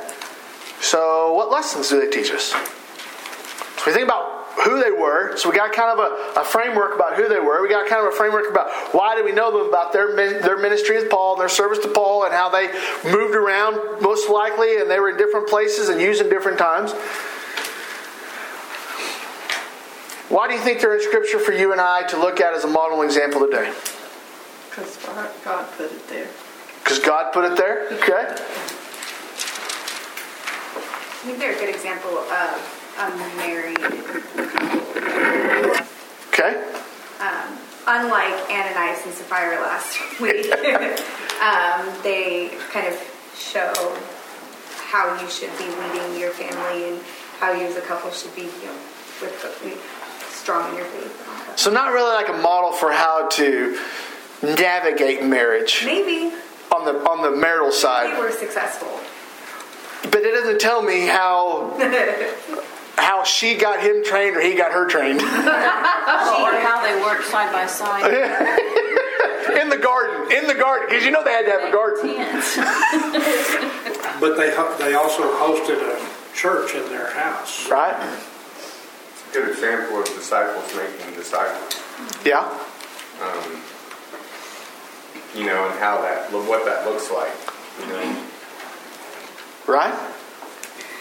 [0.85, 2.53] So, what lessons do they teach us?
[2.53, 5.35] So, we think about who they were.
[5.35, 7.61] So we got kind of a, a, framework about who they were.
[7.61, 10.57] We got kind of a framework about why do we know them about their their
[10.57, 12.67] ministry with Paul and their service to Paul and how they
[13.03, 16.93] moved around most likely and they were in different places and used in different times.
[20.29, 22.63] Why do you think they're in Scripture for you and I to look at as
[22.63, 23.73] a model and example today?
[24.69, 24.97] Because
[25.43, 26.27] God put it there.
[26.83, 27.87] Because God put it there?
[27.93, 28.74] Okay.
[31.25, 32.29] I think they're a good example of
[32.99, 33.79] a married
[36.27, 36.53] Okay.
[37.19, 37.57] um,
[37.87, 40.51] unlike Ananias and Sapphira last week,
[41.41, 42.93] um, they kind of
[43.35, 43.73] show
[44.85, 47.01] how you should be leading your family and
[47.39, 48.77] how you as a couple should be, you know,
[49.19, 49.81] with
[50.29, 51.57] strong in your faith.
[51.57, 53.79] So, not really like a model for how to
[54.43, 56.31] navigate marriage Maybe
[56.71, 58.13] on the on the marital side.
[58.15, 58.99] they were successful.
[60.11, 61.73] But it doesn't tell me how
[62.97, 67.51] how she got him trained or he got her trained Or how they work side
[67.51, 68.05] by side.
[69.61, 70.31] in the garden.
[70.31, 72.07] In the garden, because you know they had to have a garden,
[74.19, 74.49] But they,
[74.83, 75.99] they also hosted a
[76.35, 77.69] church in their house.
[77.69, 77.95] right?
[79.33, 81.79] Good example of disciples making disciples.
[82.25, 82.43] Yeah.
[83.21, 83.61] Um,
[85.35, 87.31] you know, and how that, what that looks like.
[87.81, 88.25] You know,
[89.67, 90.13] Right.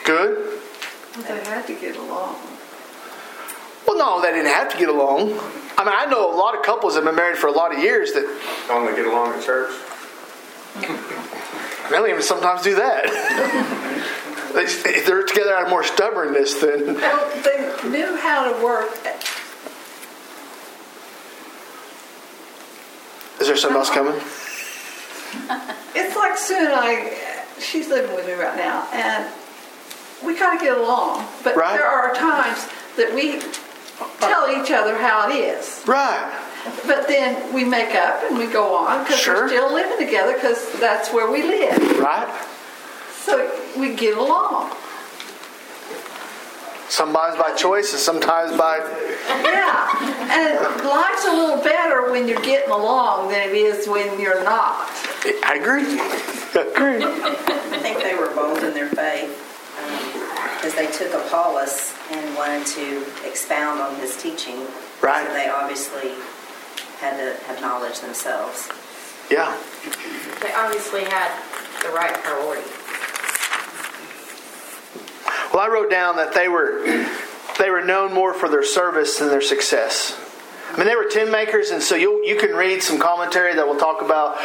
[0.05, 0.61] Good.
[1.16, 2.37] They had to get along.
[3.87, 5.38] Well, no, they didn't have to get along.
[5.77, 7.74] I mean, I know a lot of couples that have been married for a lot
[7.74, 8.24] of years that
[8.70, 9.72] only get along at church.
[10.81, 13.05] they don't even sometimes do that.
[14.55, 16.94] they, they're together out of more stubbornness than.
[16.94, 18.90] Well, they knew how to work.
[23.40, 24.14] Is there something else coming?
[25.94, 29.27] It's like Sue and I, she's living with me right now, and
[30.25, 31.27] we kind of get along.
[31.43, 31.77] But Right.
[31.77, 33.40] there are times that we
[34.21, 35.83] tell each other how it is.
[35.87, 36.31] Right.
[36.87, 39.43] But then we make up and we go on because Sure.
[39.43, 42.01] we're still living together because that's where we live.
[42.01, 42.29] Right.
[43.23, 44.71] So we get along.
[46.88, 48.79] Sometimes by choice and sometimes by.
[49.42, 49.88] Yeah.
[50.31, 54.88] And life's a little better when you're getting along than it is when you're not.
[55.44, 55.85] I agree.
[55.88, 57.05] I agree.
[57.05, 59.33] I think they were bold in their faith
[59.81, 64.66] um, because they took Apollos and wanted to expound on his teaching.
[65.03, 65.27] Right.
[65.27, 66.12] So they obviously
[67.01, 68.68] had to have knowledge themselves.
[69.31, 69.57] Yeah.
[70.42, 71.33] They obviously had
[71.83, 72.68] the right priority.
[75.52, 76.85] Well, I wrote down that they were
[77.59, 80.20] they were known more for their service than their success.
[80.74, 83.66] I mean, they were tent makers, and so you you can read some commentary that
[83.66, 84.38] will talk about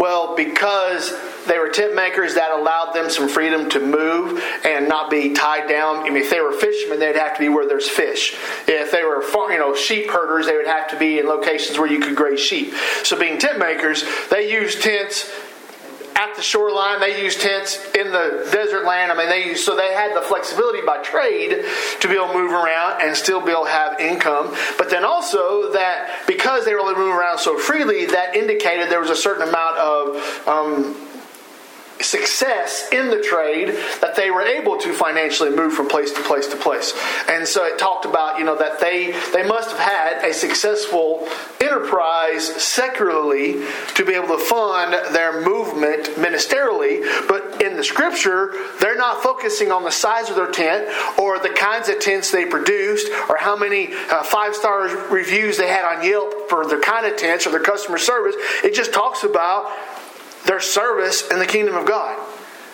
[0.00, 1.14] well because
[1.46, 5.68] they were tent makers that allowed them some freedom to move and not be tied
[5.68, 5.98] down.
[5.98, 8.34] I mean, if they were fishermen, they'd have to be where there's fish.
[8.66, 11.90] If they were you know sheep herders, they would have to be in locations where
[11.90, 12.72] you could graze sheep.
[13.04, 15.30] So, being tent makers, they used tents
[16.16, 16.98] at the shoreline.
[17.00, 19.12] They used tents in the desert land.
[19.12, 21.64] I mean, they used, so they had the flexibility by trade
[22.00, 24.54] to be able to move around and still be able to have income.
[24.78, 28.90] But then also that because they were able to move around so freely, that indicated
[28.90, 31.05] there was a certain amount of um,
[32.00, 33.68] success in the trade
[34.00, 36.92] that they were able to financially move from place to place to place.
[37.28, 41.26] And so it talked about, you know, that they they must have had a successful
[41.60, 48.96] enterprise secularly to be able to fund their movement ministerially, but in the scripture, they're
[48.96, 53.10] not focusing on the size of their tent or the kinds of tents they produced
[53.28, 57.46] or how many uh, five-star reviews they had on Yelp for their kind of tents
[57.46, 58.36] or their customer service.
[58.62, 59.70] It just talks about
[60.46, 62.18] their service in the kingdom of God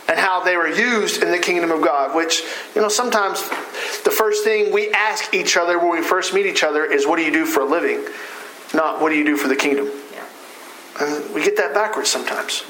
[0.08, 2.14] and how they were used in the kingdom of God.
[2.14, 2.42] Which,
[2.74, 3.48] you know, sometimes
[4.04, 7.16] the first thing we ask each other when we first meet each other is, What
[7.16, 8.04] do you do for a living?
[8.74, 9.90] Not, What do you do for the kingdom?
[11.00, 12.64] And we get that backwards sometimes.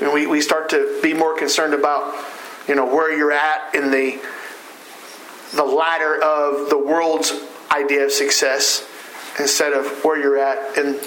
[0.00, 2.14] And we, we start to be more concerned about,
[2.68, 4.20] you know, where you're at in the
[5.54, 7.32] the ladder of the world's
[7.72, 8.86] idea of success
[9.38, 11.00] instead of where you're at in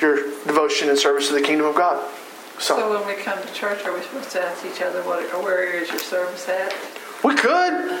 [0.00, 2.08] your devotion and service to the kingdom of God.
[2.60, 5.22] So, So when we come to church, are we supposed to ask each other what,
[5.34, 6.74] or where is your service at?
[7.24, 7.98] we could.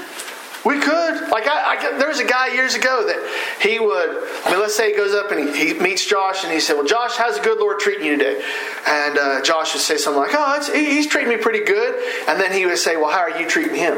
[0.66, 1.30] We could.
[1.30, 3.16] Like, I, I, there was a guy years ago that
[3.62, 6.52] he would, I mean, let's say he goes up and he, he meets Josh and
[6.52, 8.42] he said, Well, Josh, how's the good Lord treating you today?
[8.86, 11.94] And uh, Josh would say something like, Oh, he- he's treating me pretty good.
[12.28, 13.96] And then he would say, Well, how are you treating him?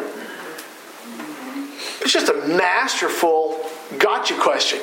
[2.01, 4.79] It's just a masterful gotcha question.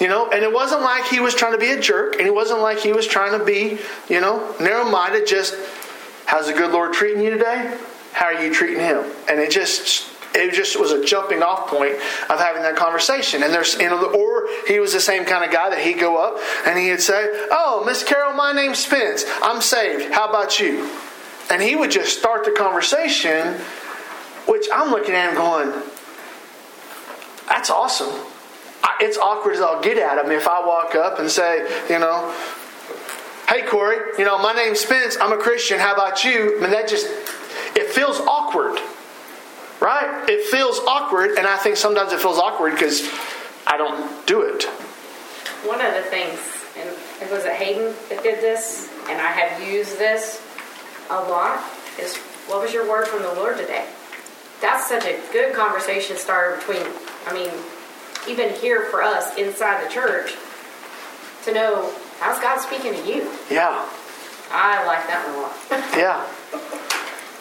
[0.00, 2.34] You know, and it wasn't like he was trying to be a jerk, and it
[2.34, 5.54] wasn't like he was trying to be, you know, narrow minded, just,
[6.26, 7.78] how's the good Lord treating you today?
[8.12, 9.04] How are you treating him?
[9.28, 11.94] And it just, it just was a jumping off point
[12.28, 13.42] of having that conversation.
[13.42, 16.16] And there's, you know, or he was the same kind of guy that he'd go
[16.18, 19.24] up and he'd say, Oh, Miss Carol, my name's Spence.
[19.42, 20.12] I'm saved.
[20.12, 20.90] How about you?
[21.50, 23.54] And he would just start the conversation,
[24.46, 25.82] which I'm looking at him going,
[27.48, 28.14] That's awesome.
[29.00, 32.34] It's awkward as I'll get at him if I walk up and say, you know,
[33.48, 35.16] hey Corey, you know, my name's Spence.
[35.20, 35.78] I'm a Christian.
[35.78, 36.56] How about you?
[36.58, 37.06] I mean, that just
[37.76, 38.78] it feels awkward,
[39.80, 40.24] right?
[40.28, 43.02] It feels awkward, and I think sometimes it feels awkward because
[43.66, 44.64] I don't do it.
[45.64, 46.38] One of the things,
[46.78, 46.88] and
[47.20, 50.42] it was it Hayden that did this, and I have used this
[51.10, 51.62] a lot,
[51.98, 52.16] is
[52.48, 53.86] what was your word from the Lord today?
[54.60, 56.82] That's such a good conversation starter between,
[57.26, 57.50] I mean,
[58.28, 60.34] even here for us inside the church
[61.44, 63.30] to know how's God speaking to you.
[63.50, 63.88] Yeah,
[64.50, 65.56] I like that one a lot.
[65.96, 66.26] yeah,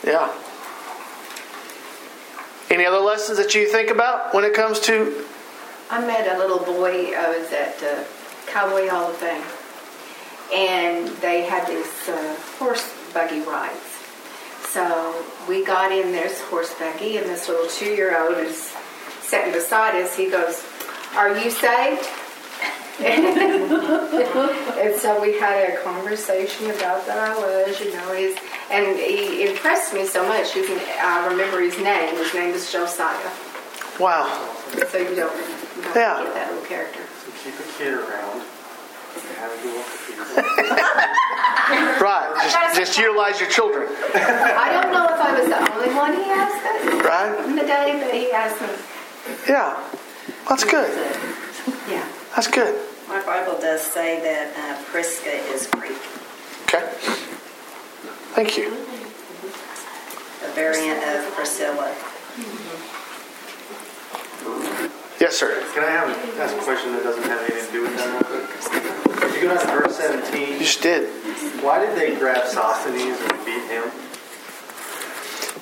[0.03, 0.33] yeah.
[2.69, 5.25] Any other lessons that you think about when it comes to?
[5.89, 7.13] I met a little boy.
[7.15, 8.03] I was at uh,
[8.47, 9.43] Cowboy Hall of Fame,
[10.53, 13.79] and they had this uh, horse buggy rides.
[14.69, 18.73] So we got in this horse buggy, and this little two-year-old is
[19.21, 20.15] sitting beside us.
[20.17, 20.65] He goes,
[21.15, 22.07] "Are you saved?"
[23.05, 28.37] and so we had a conversation about that I was, you know, he's
[28.71, 30.53] and he impressed me so much.
[30.53, 32.15] He's, I remember his name.
[32.15, 33.29] His name is Josiah.
[33.99, 34.27] Wow.
[34.89, 36.23] So you don't, you don't Yeah.
[36.23, 37.01] get that little character.
[37.25, 38.41] So keep a kid around.
[38.41, 40.45] and Have a go the field.
[42.01, 42.29] Right.
[42.43, 43.87] Just, just utilize your children.
[44.15, 47.45] I don't know if I was the only one he asked that Right.
[47.49, 48.69] in the day, but he asked me.
[49.49, 49.75] Yeah.
[50.49, 50.89] That's good.
[51.89, 52.07] Yeah.
[52.35, 52.75] That's good.
[53.07, 55.97] My Bible does say that uh, Prisca is Greek,
[56.67, 56.83] Okay.
[58.33, 58.73] Thank you.
[60.43, 61.93] a variant of Priscilla.
[65.19, 65.63] Yes, sir.
[65.73, 66.09] Can I have,
[66.39, 69.23] ask a question that doesn't have anything to do with that real quick?
[69.23, 71.07] If you go down to verse 17, You just did.
[71.63, 73.83] why did they grab Sosthenes and beat him?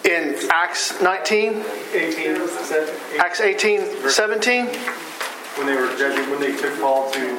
[0.06, 4.66] In Acts 19, 18, se- Acts 18, 17.
[5.56, 7.38] when they were judging, when they took Paul to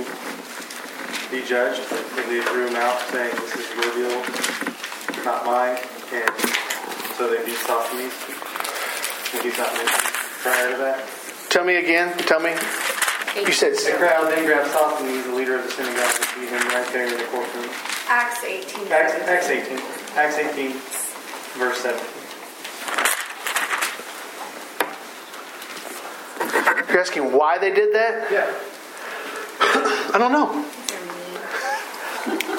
[1.30, 4.16] be judged, and they threw him out saying, this is your deal,
[5.26, 5.76] not mine,
[6.12, 6.30] and
[7.20, 8.14] so they beat Sosthenes.
[9.34, 11.04] And he's not mentioned prior to that.
[11.50, 12.16] Tell me again.
[12.18, 12.52] Tell me.
[13.36, 16.66] You said The crowd then grabbed Sosthenes, the leader of the synagogue, and beat him
[16.68, 17.68] right there in the courtroom.
[18.08, 18.88] Acts 18.
[18.92, 19.78] Acts, Acts 18,
[20.16, 20.70] Acts 18,
[21.58, 22.00] verse 7.
[26.94, 28.30] You're asking why they did that?
[28.30, 28.46] Yeah.
[30.14, 30.64] I don't know.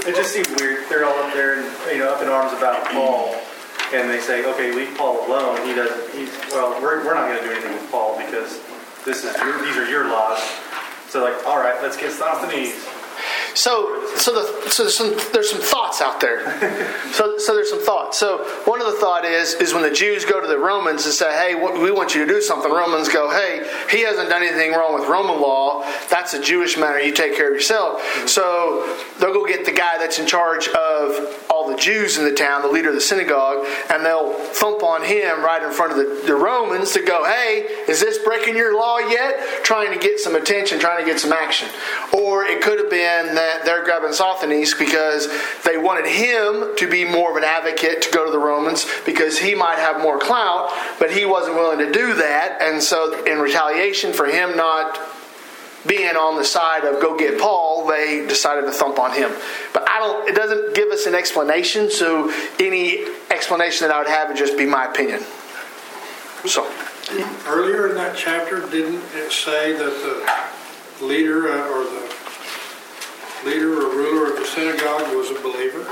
[0.06, 0.84] It just seems weird.
[0.90, 3.34] They're all up there and you know up in arms about Paul,
[3.94, 5.66] and they say, "Okay, leave Paul alone.
[5.66, 6.14] He doesn't.
[6.14, 6.80] He's well.
[6.82, 8.62] We're, we're not going to do anything with Paul because
[9.06, 10.44] this is your, these are your laws."
[11.08, 12.76] So like, all right, let's get Sosthenes.
[13.56, 16.44] So, so the so there's some there's some thoughts out there.
[17.14, 18.18] So, so there's some thoughts.
[18.20, 21.14] So one of the thought is is when the Jews go to the Romans and
[21.14, 24.74] say, "Hey, we want you to do something." Romans go, "Hey, he hasn't done anything
[24.74, 25.84] wrong with Roman law.
[26.10, 27.00] That's a Jewish matter.
[27.00, 31.46] You take care of yourself." So they'll go get the guy that's in charge of
[31.50, 35.04] all the Jews in the town, the leader of the synagogue, and they'll thump on
[35.04, 38.76] him right in front of the, the Romans to go, "Hey, is this breaking your
[38.76, 41.70] law yet?" Trying to get some attention, trying to get some action.
[42.12, 45.28] Or it could have been that they're grabbing Sosthenes because
[45.64, 49.40] they wanted him to be more of an advocate to go to the Romans because
[49.40, 52.62] he might have more clout, but he wasn't willing to do that.
[52.62, 55.00] And so, in retaliation for him not
[55.88, 59.32] being on the side of go get Paul, they decided to thump on him.
[59.74, 60.28] But I don't.
[60.28, 61.92] It doesn't give us an explanation.
[61.92, 65.22] So any explanation that I would have would just be my opinion.
[66.46, 66.68] So
[67.46, 72.15] Earlier in that chapter, didn't it say that the leader uh, or the
[73.46, 75.86] leader or ruler of the synagogue was a believer?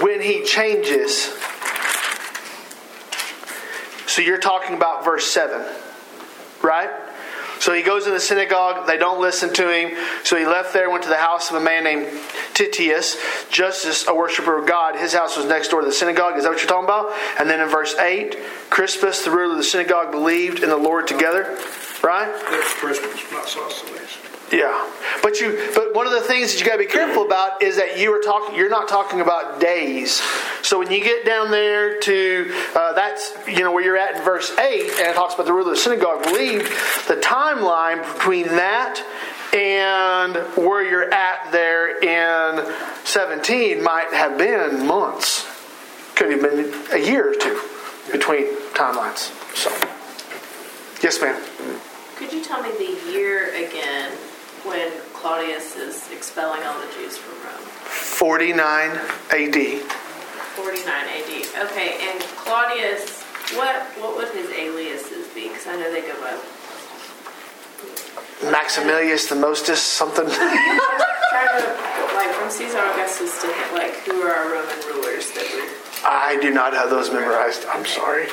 [0.00, 1.32] when he changes,
[4.06, 5.64] so you're talking about verse seven,
[6.62, 6.90] right?
[7.60, 9.96] So he goes in the synagogue, they don't listen to him.
[10.22, 12.06] So he left there, went to the house of a man named
[12.52, 13.16] Titius,
[13.50, 14.96] Justus, a worshiper of God.
[14.96, 16.36] His house was next door to the synagogue.
[16.36, 17.14] Is that what you're talking about?
[17.38, 18.36] And then in verse 8,
[18.68, 21.58] Crispus, the ruler of the synagogue, believed in the Lord together,
[22.02, 22.30] right?
[22.50, 24.03] That's Crispus, not Sosthenes.
[24.52, 24.90] Yeah,
[25.22, 25.70] but you.
[25.74, 28.14] But one of the things that you got to be careful about is that you
[28.14, 28.54] are talking.
[28.54, 30.22] You're not talking about days.
[30.62, 34.22] So when you get down there to uh, that's you know where you're at in
[34.22, 36.66] verse eight, and it talks about the ruler of the synagogue believed.
[37.08, 39.02] The timeline between that
[39.54, 42.74] and where you're at there in
[43.04, 45.48] 17 might have been months.
[46.16, 47.60] Could have been a year or two
[48.10, 49.32] between timelines.
[49.56, 49.70] So,
[51.02, 51.40] yes, ma'am.
[52.16, 54.12] Could you tell me the year again
[54.64, 57.64] when Claudius is expelling all the Jews from Rome?
[57.84, 58.90] 49
[59.30, 59.80] AD.
[60.56, 61.70] 49 AD.
[61.70, 65.48] Okay, and Claudius, what what would his aliases be?
[65.48, 66.36] Because I know they go by
[68.50, 70.28] Maximilius the Mostus, something.
[72.14, 75.62] Like, from Caesar Augustus to, like, who are our Roman rulers that we
[76.04, 77.64] I do not have those memorized.
[77.66, 78.26] I'm sorry.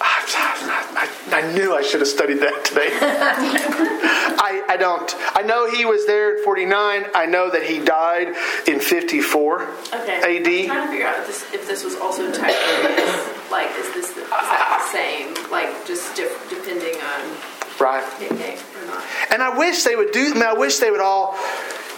[0.00, 2.90] I, I, I knew I should have studied that today.
[4.44, 5.14] I, I don't.
[5.34, 7.06] I know he was there in 49.
[7.14, 8.34] I know that he died
[8.66, 9.68] in 54 Okay.
[9.94, 10.46] AD.
[10.48, 13.50] I'm trying to figure out if this, if this was also Tiberius.
[13.52, 15.50] like, is this the, is that the same?
[15.52, 17.20] Like, just depending on
[17.80, 18.04] Right.
[18.20, 19.04] nickname or not?
[19.30, 20.30] And I wish they would do.
[20.32, 21.36] I mean, I wish they would all.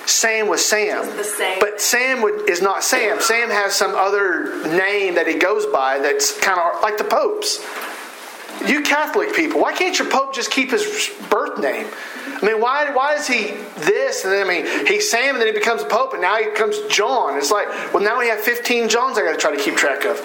[0.06, 1.58] Sam was Sam, The same.
[1.60, 3.22] but Sam would, is not Sam.
[3.22, 7.64] Sam has some other name that he goes by that's kind of like the Pope's.
[8.68, 11.86] You Catholic people, why can't your Pope just keep his birth name?
[12.26, 14.24] I mean, why why is he this?
[14.24, 16.46] And then I mean, he's Sam, and then he becomes a Pope, and now he
[16.50, 17.36] becomes John.
[17.38, 20.04] It's like, well, now we have 15 Johns I got to try to keep track
[20.04, 20.18] of.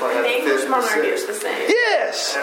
[0.00, 1.68] In the English monarchy, it's the same.
[1.68, 2.34] Yes,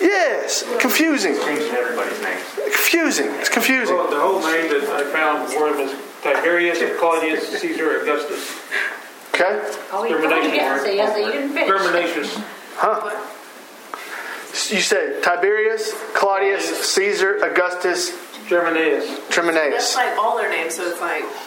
[0.00, 2.42] yes, confusing, Changing everybody's names.
[2.54, 3.26] confusing.
[3.40, 3.94] It's confusing.
[3.96, 8.58] Well, the whole name that I found for him is Tiberius Claudius Caesar Augustus.
[9.34, 9.60] Okay,
[9.92, 10.82] Oh, you Termination didn't word.
[10.82, 11.68] say, yes, you didn't finish.
[11.68, 12.34] Terminations.
[12.76, 13.10] huh?
[14.70, 16.64] You said Tiberius, Claudius,
[16.94, 18.10] Caesar, Augustus,
[18.48, 19.06] Germanicus.
[19.08, 19.94] That's Tremenaeus.
[19.96, 21.22] like all their names, so it's like,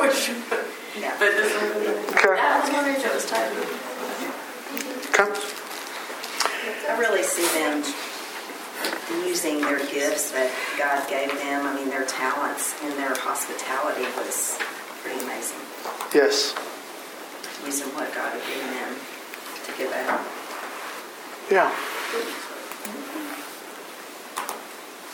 [0.00, 0.30] which,
[1.18, 2.38] but this one, Okay.
[2.40, 3.70] I was wondering if it was Tiberius.
[5.18, 5.56] Okay.
[6.90, 7.82] I really see them
[9.26, 11.66] using their gifts that God gave them.
[11.66, 14.58] I mean, their talents and their hospitality was
[15.02, 15.58] pretty amazing.
[16.14, 16.54] Yes.
[17.64, 18.94] Using what God had given them
[19.66, 20.20] to give out.
[21.50, 21.70] Yeah.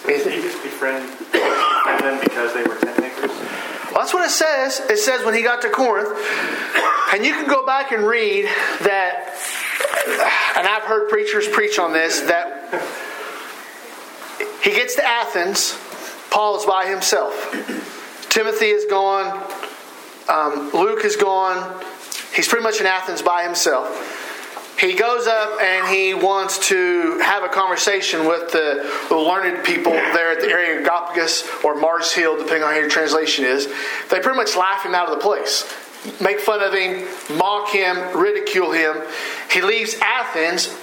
[0.06, 3.30] Did he just befriend them because they were tent makers?
[3.30, 4.80] Well, that's what it says.
[4.88, 6.08] It says when he got to Corinth,
[7.12, 8.44] and you can go back and read
[8.82, 9.34] that,
[10.56, 12.84] and I've heard preachers preach on this, that
[14.62, 15.78] he gets to Athens,
[16.30, 17.34] Paul is by himself.
[18.28, 19.42] Timothy is gone,
[20.28, 21.82] um, Luke is gone.
[22.34, 24.15] He's pretty much in Athens by himself.
[24.78, 30.32] He goes up and he wants to have a conversation with the, learned people there
[30.32, 33.66] at the Areopagus or Mars Hill, depending on how your translation is.
[34.10, 35.64] They pretty much laugh him out of the place,
[36.20, 37.08] make fun of him,
[37.38, 39.02] mock him, ridicule him.
[39.50, 40.76] He leaves Athens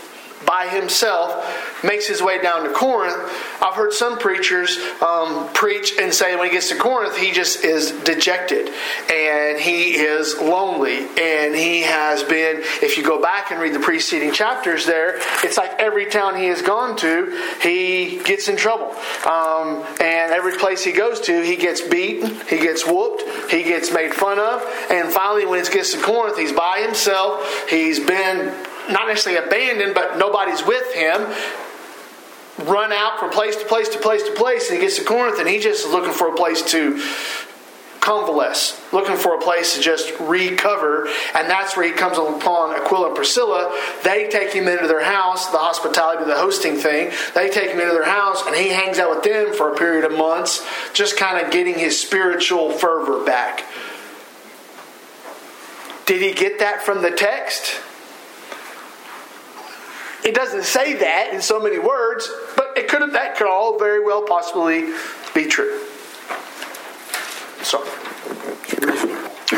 [0.45, 3.15] by himself, makes his way down to Corinth.
[3.61, 7.63] I've heard some preachers um, preach and say when he gets to Corinth, he just
[7.63, 8.69] is dejected
[9.11, 10.99] and he is lonely.
[11.19, 15.57] And he has been, if you go back and read the preceding chapters there, it's
[15.57, 18.91] like every town he has gone to, he gets in trouble.
[19.27, 23.91] Um, and every place he goes to, he gets beaten, he gets whooped, he gets
[23.91, 24.63] made fun of.
[24.89, 27.67] And finally, when he gets to Corinth, he's by himself.
[27.69, 28.53] He's been
[28.89, 31.27] not necessarily abandoned, but nobody's with him.
[32.59, 35.39] Run out from place to place to place to place, and he gets to Corinth,
[35.39, 37.01] and he just is looking for a place to
[37.99, 43.07] convalesce, looking for a place to just recover, and that's where he comes upon Aquila
[43.07, 43.75] and Priscilla.
[44.03, 47.11] They take him into their house, the hospitality, the hosting thing.
[47.33, 50.03] They take him into their house, and he hangs out with them for a period
[50.03, 53.63] of months, just kind of getting his spiritual fervor back.
[56.05, 57.79] Did he get that from the text?
[60.25, 63.77] It doesn't say that in so many words, but it could have, that could all
[63.77, 64.93] very well possibly
[65.33, 65.79] be true.
[67.61, 67.83] So,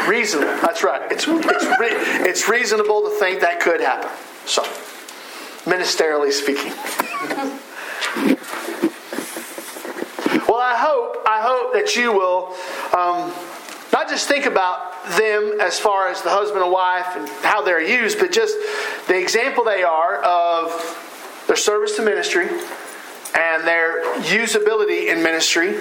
[0.07, 0.55] reasonable.
[0.61, 1.11] That's right.
[1.11, 1.88] It's it's, re,
[2.28, 4.09] it's reasonable to think that could happen.
[4.45, 4.63] So,
[5.66, 6.74] ministerially speaking.
[10.47, 12.53] Well, I hope I hope that you will
[12.95, 13.34] um,
[13.96, 17.82] not just think about them as far as the husband and wife and how they're
[17.82, 18.54] used, but just
[19.08, 22.50] the example they are of their service to ministry
[23.36, 25.78] and their usability in ministry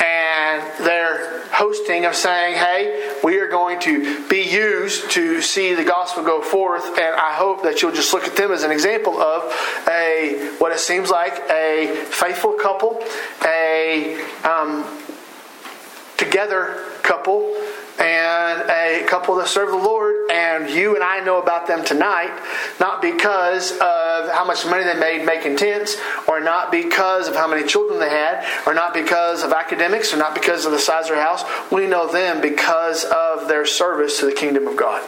[0.00, 5.82] and their hosting of saying, hey, we are going to be used to see the
[5.82, 6.86] gospel go forth.
[6.86, 9.42] And I hope that you'll just look at them as an example of
[9.88, 13.02] a what it seems like a faithful couple,
[13.44, 14.84] a um,
[16.16, 17.54] together couple
[17.98, 22.38] and a couple that serve the Lord, and you and I know about them tonight,
[22.78, 25.96] not because of how much money they made making tents,
[26.28, 30.18] or not because of how many children they had, or not because of academics, or
[30.18, 31.42] not because of the size of their house.
[31.72, 35.02] We know them because of their service to the kingdom of God.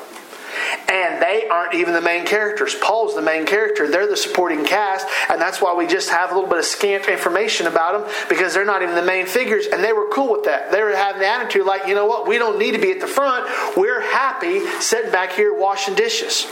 [0.88, 2.74] And they aren't even the main characters.
[2.74, 3.90] Paul's the main character.
[3.90, 7.08] They're the supporting cast, and that's why we just have a little bit of scant
[7.08, 9.66] information about them because they're not even the main figures.
[9.66, 10.70] And they were cool with that.
[10.70, 13.00] They were having the attitude like, you know what, we don't need to be at
[13.00, 13.48] the front.
[13.76, 16.46] We're happy sitting back here washing dishes.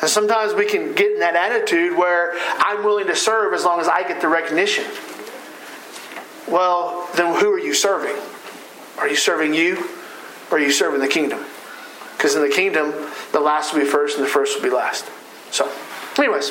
[0.00, 3.80] And sometimes we can get in that attitude where I'm willing to serve as long
[3.80, 4.84] as I get the recognition.
[6.46, 8.20] Well, then who are you serving?
[8.98, 9.88] Are you serving you
[10.50, 11.44] or are you serving the kingdom?
[12.16, 12.92] Because in the kingdom,
[13.32, 15.10] the last will be first and the first will be last.
[15.50, 15.70] So,
[16.18, 16.50] anyways,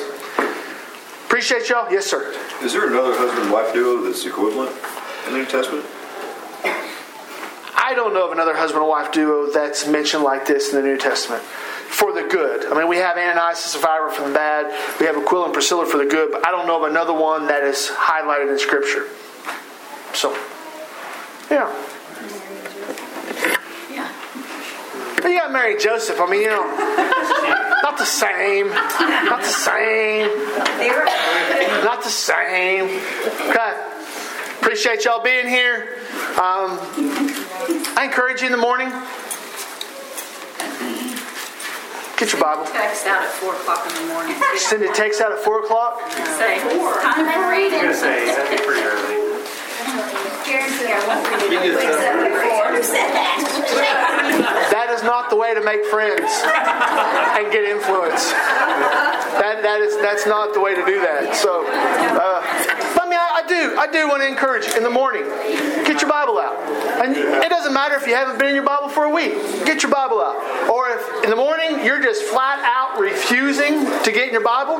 [1.26, 1.90] appreciate y'all.
[1.90, 2.34] Yes, sir.
[2.62, 4.70] Is there another husband wife duo that's equivalent
[5.26, 5.84] in the New Testament?
[7.76, 10.86] I don't know of another husband and wife duo that's mentioned like this in the
[10.86, 12.66] New Testament for the good.
[12.66, 14.66] I mean, we have Ananias and Sapphira for the bad,
[14.98, 17.46] we have Aquila and Priscilla for the good, but I don't know of another one
[17.46, 19.08] that is highlighted in Scripture.
[20.14, 20.32] So,
[21.50, 21.68] yeah.
[21.68, 21.93] Yeah.
[25.24, 26.20] But you got Mary Joseph.
[26.20, 26.66] I mean, you know,
[27.82, 28.68] not the same.
[28.68, 30.28] Not the same.
[31.82, 33.00] Not the same.
[33.48, 33.72] Okay.
[34.60, 35.96] Appreciate y'all being here.
[36.36, 36.76] Um,
[37.96, 38.90] I encourage you in the morning.
[42.18, 42.66] Get your Bible.
[42.66, 44.36] Text out at four o'clock in the morning.
[44.58, 46.02] Send a text out at 4 o'clock.
[46.12, 47.80] Say, time for I'm reading.
[47.80, 49.24] gonna say, that'd be pretty early.
[50.44, 51.74] Karen said I won't read it.
[51.74, 52.76] Wait, seven.
[52.76, 54.40] Who said that?
[55.04, 56.32] Not the way to make friends
[57.36, 58.32] and get influence.
[59.36, 61.36] That, that is that's not the way to do that.
[61.36, 62.40] So, uh,
[62.94, 65.24] but I mean, I, I do I do want to encourage you in the morning.
[65.84, 66.56] Get your Bible out,
[67.04, 69.34] and it doesn't matter if you haven't been in your Bible for a week.
[69.66, 74.12] Get your Bible out, or if in the morning you're just flat out refusing to
[74.12, 74.78] get in your Bible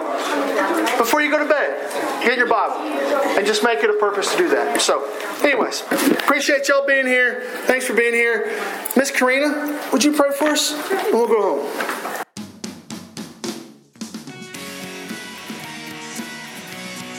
[0.96, 2.80] before you go to bed, get your Bible
[3.36, 4.80] and just make it a purpose to do that.
[4.80, 5.04] So,
[5.42, 7.42] anyways, appreciate y'all being here.
[7.66, 8.62] Thanks for being here,
[8.96, 9.78] Miss Karina.
[9.92, 12.23] Would you pray for us, and we'll go home.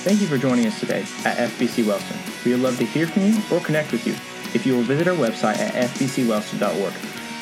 [0.05, 2.15] Thank you for joining us today at FBC Wellston.
[2.45, 4.13] We would love to hear from you or connect with you.
[4.53, 6.93] If you will visit our website at fbcwellston.org,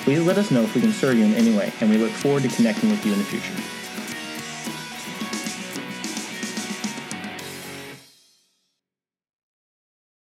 [0.06, 2.12] please let us know if we can serve you in any way, and we look
[2.12, 3.83] forward to connecting with you in the future.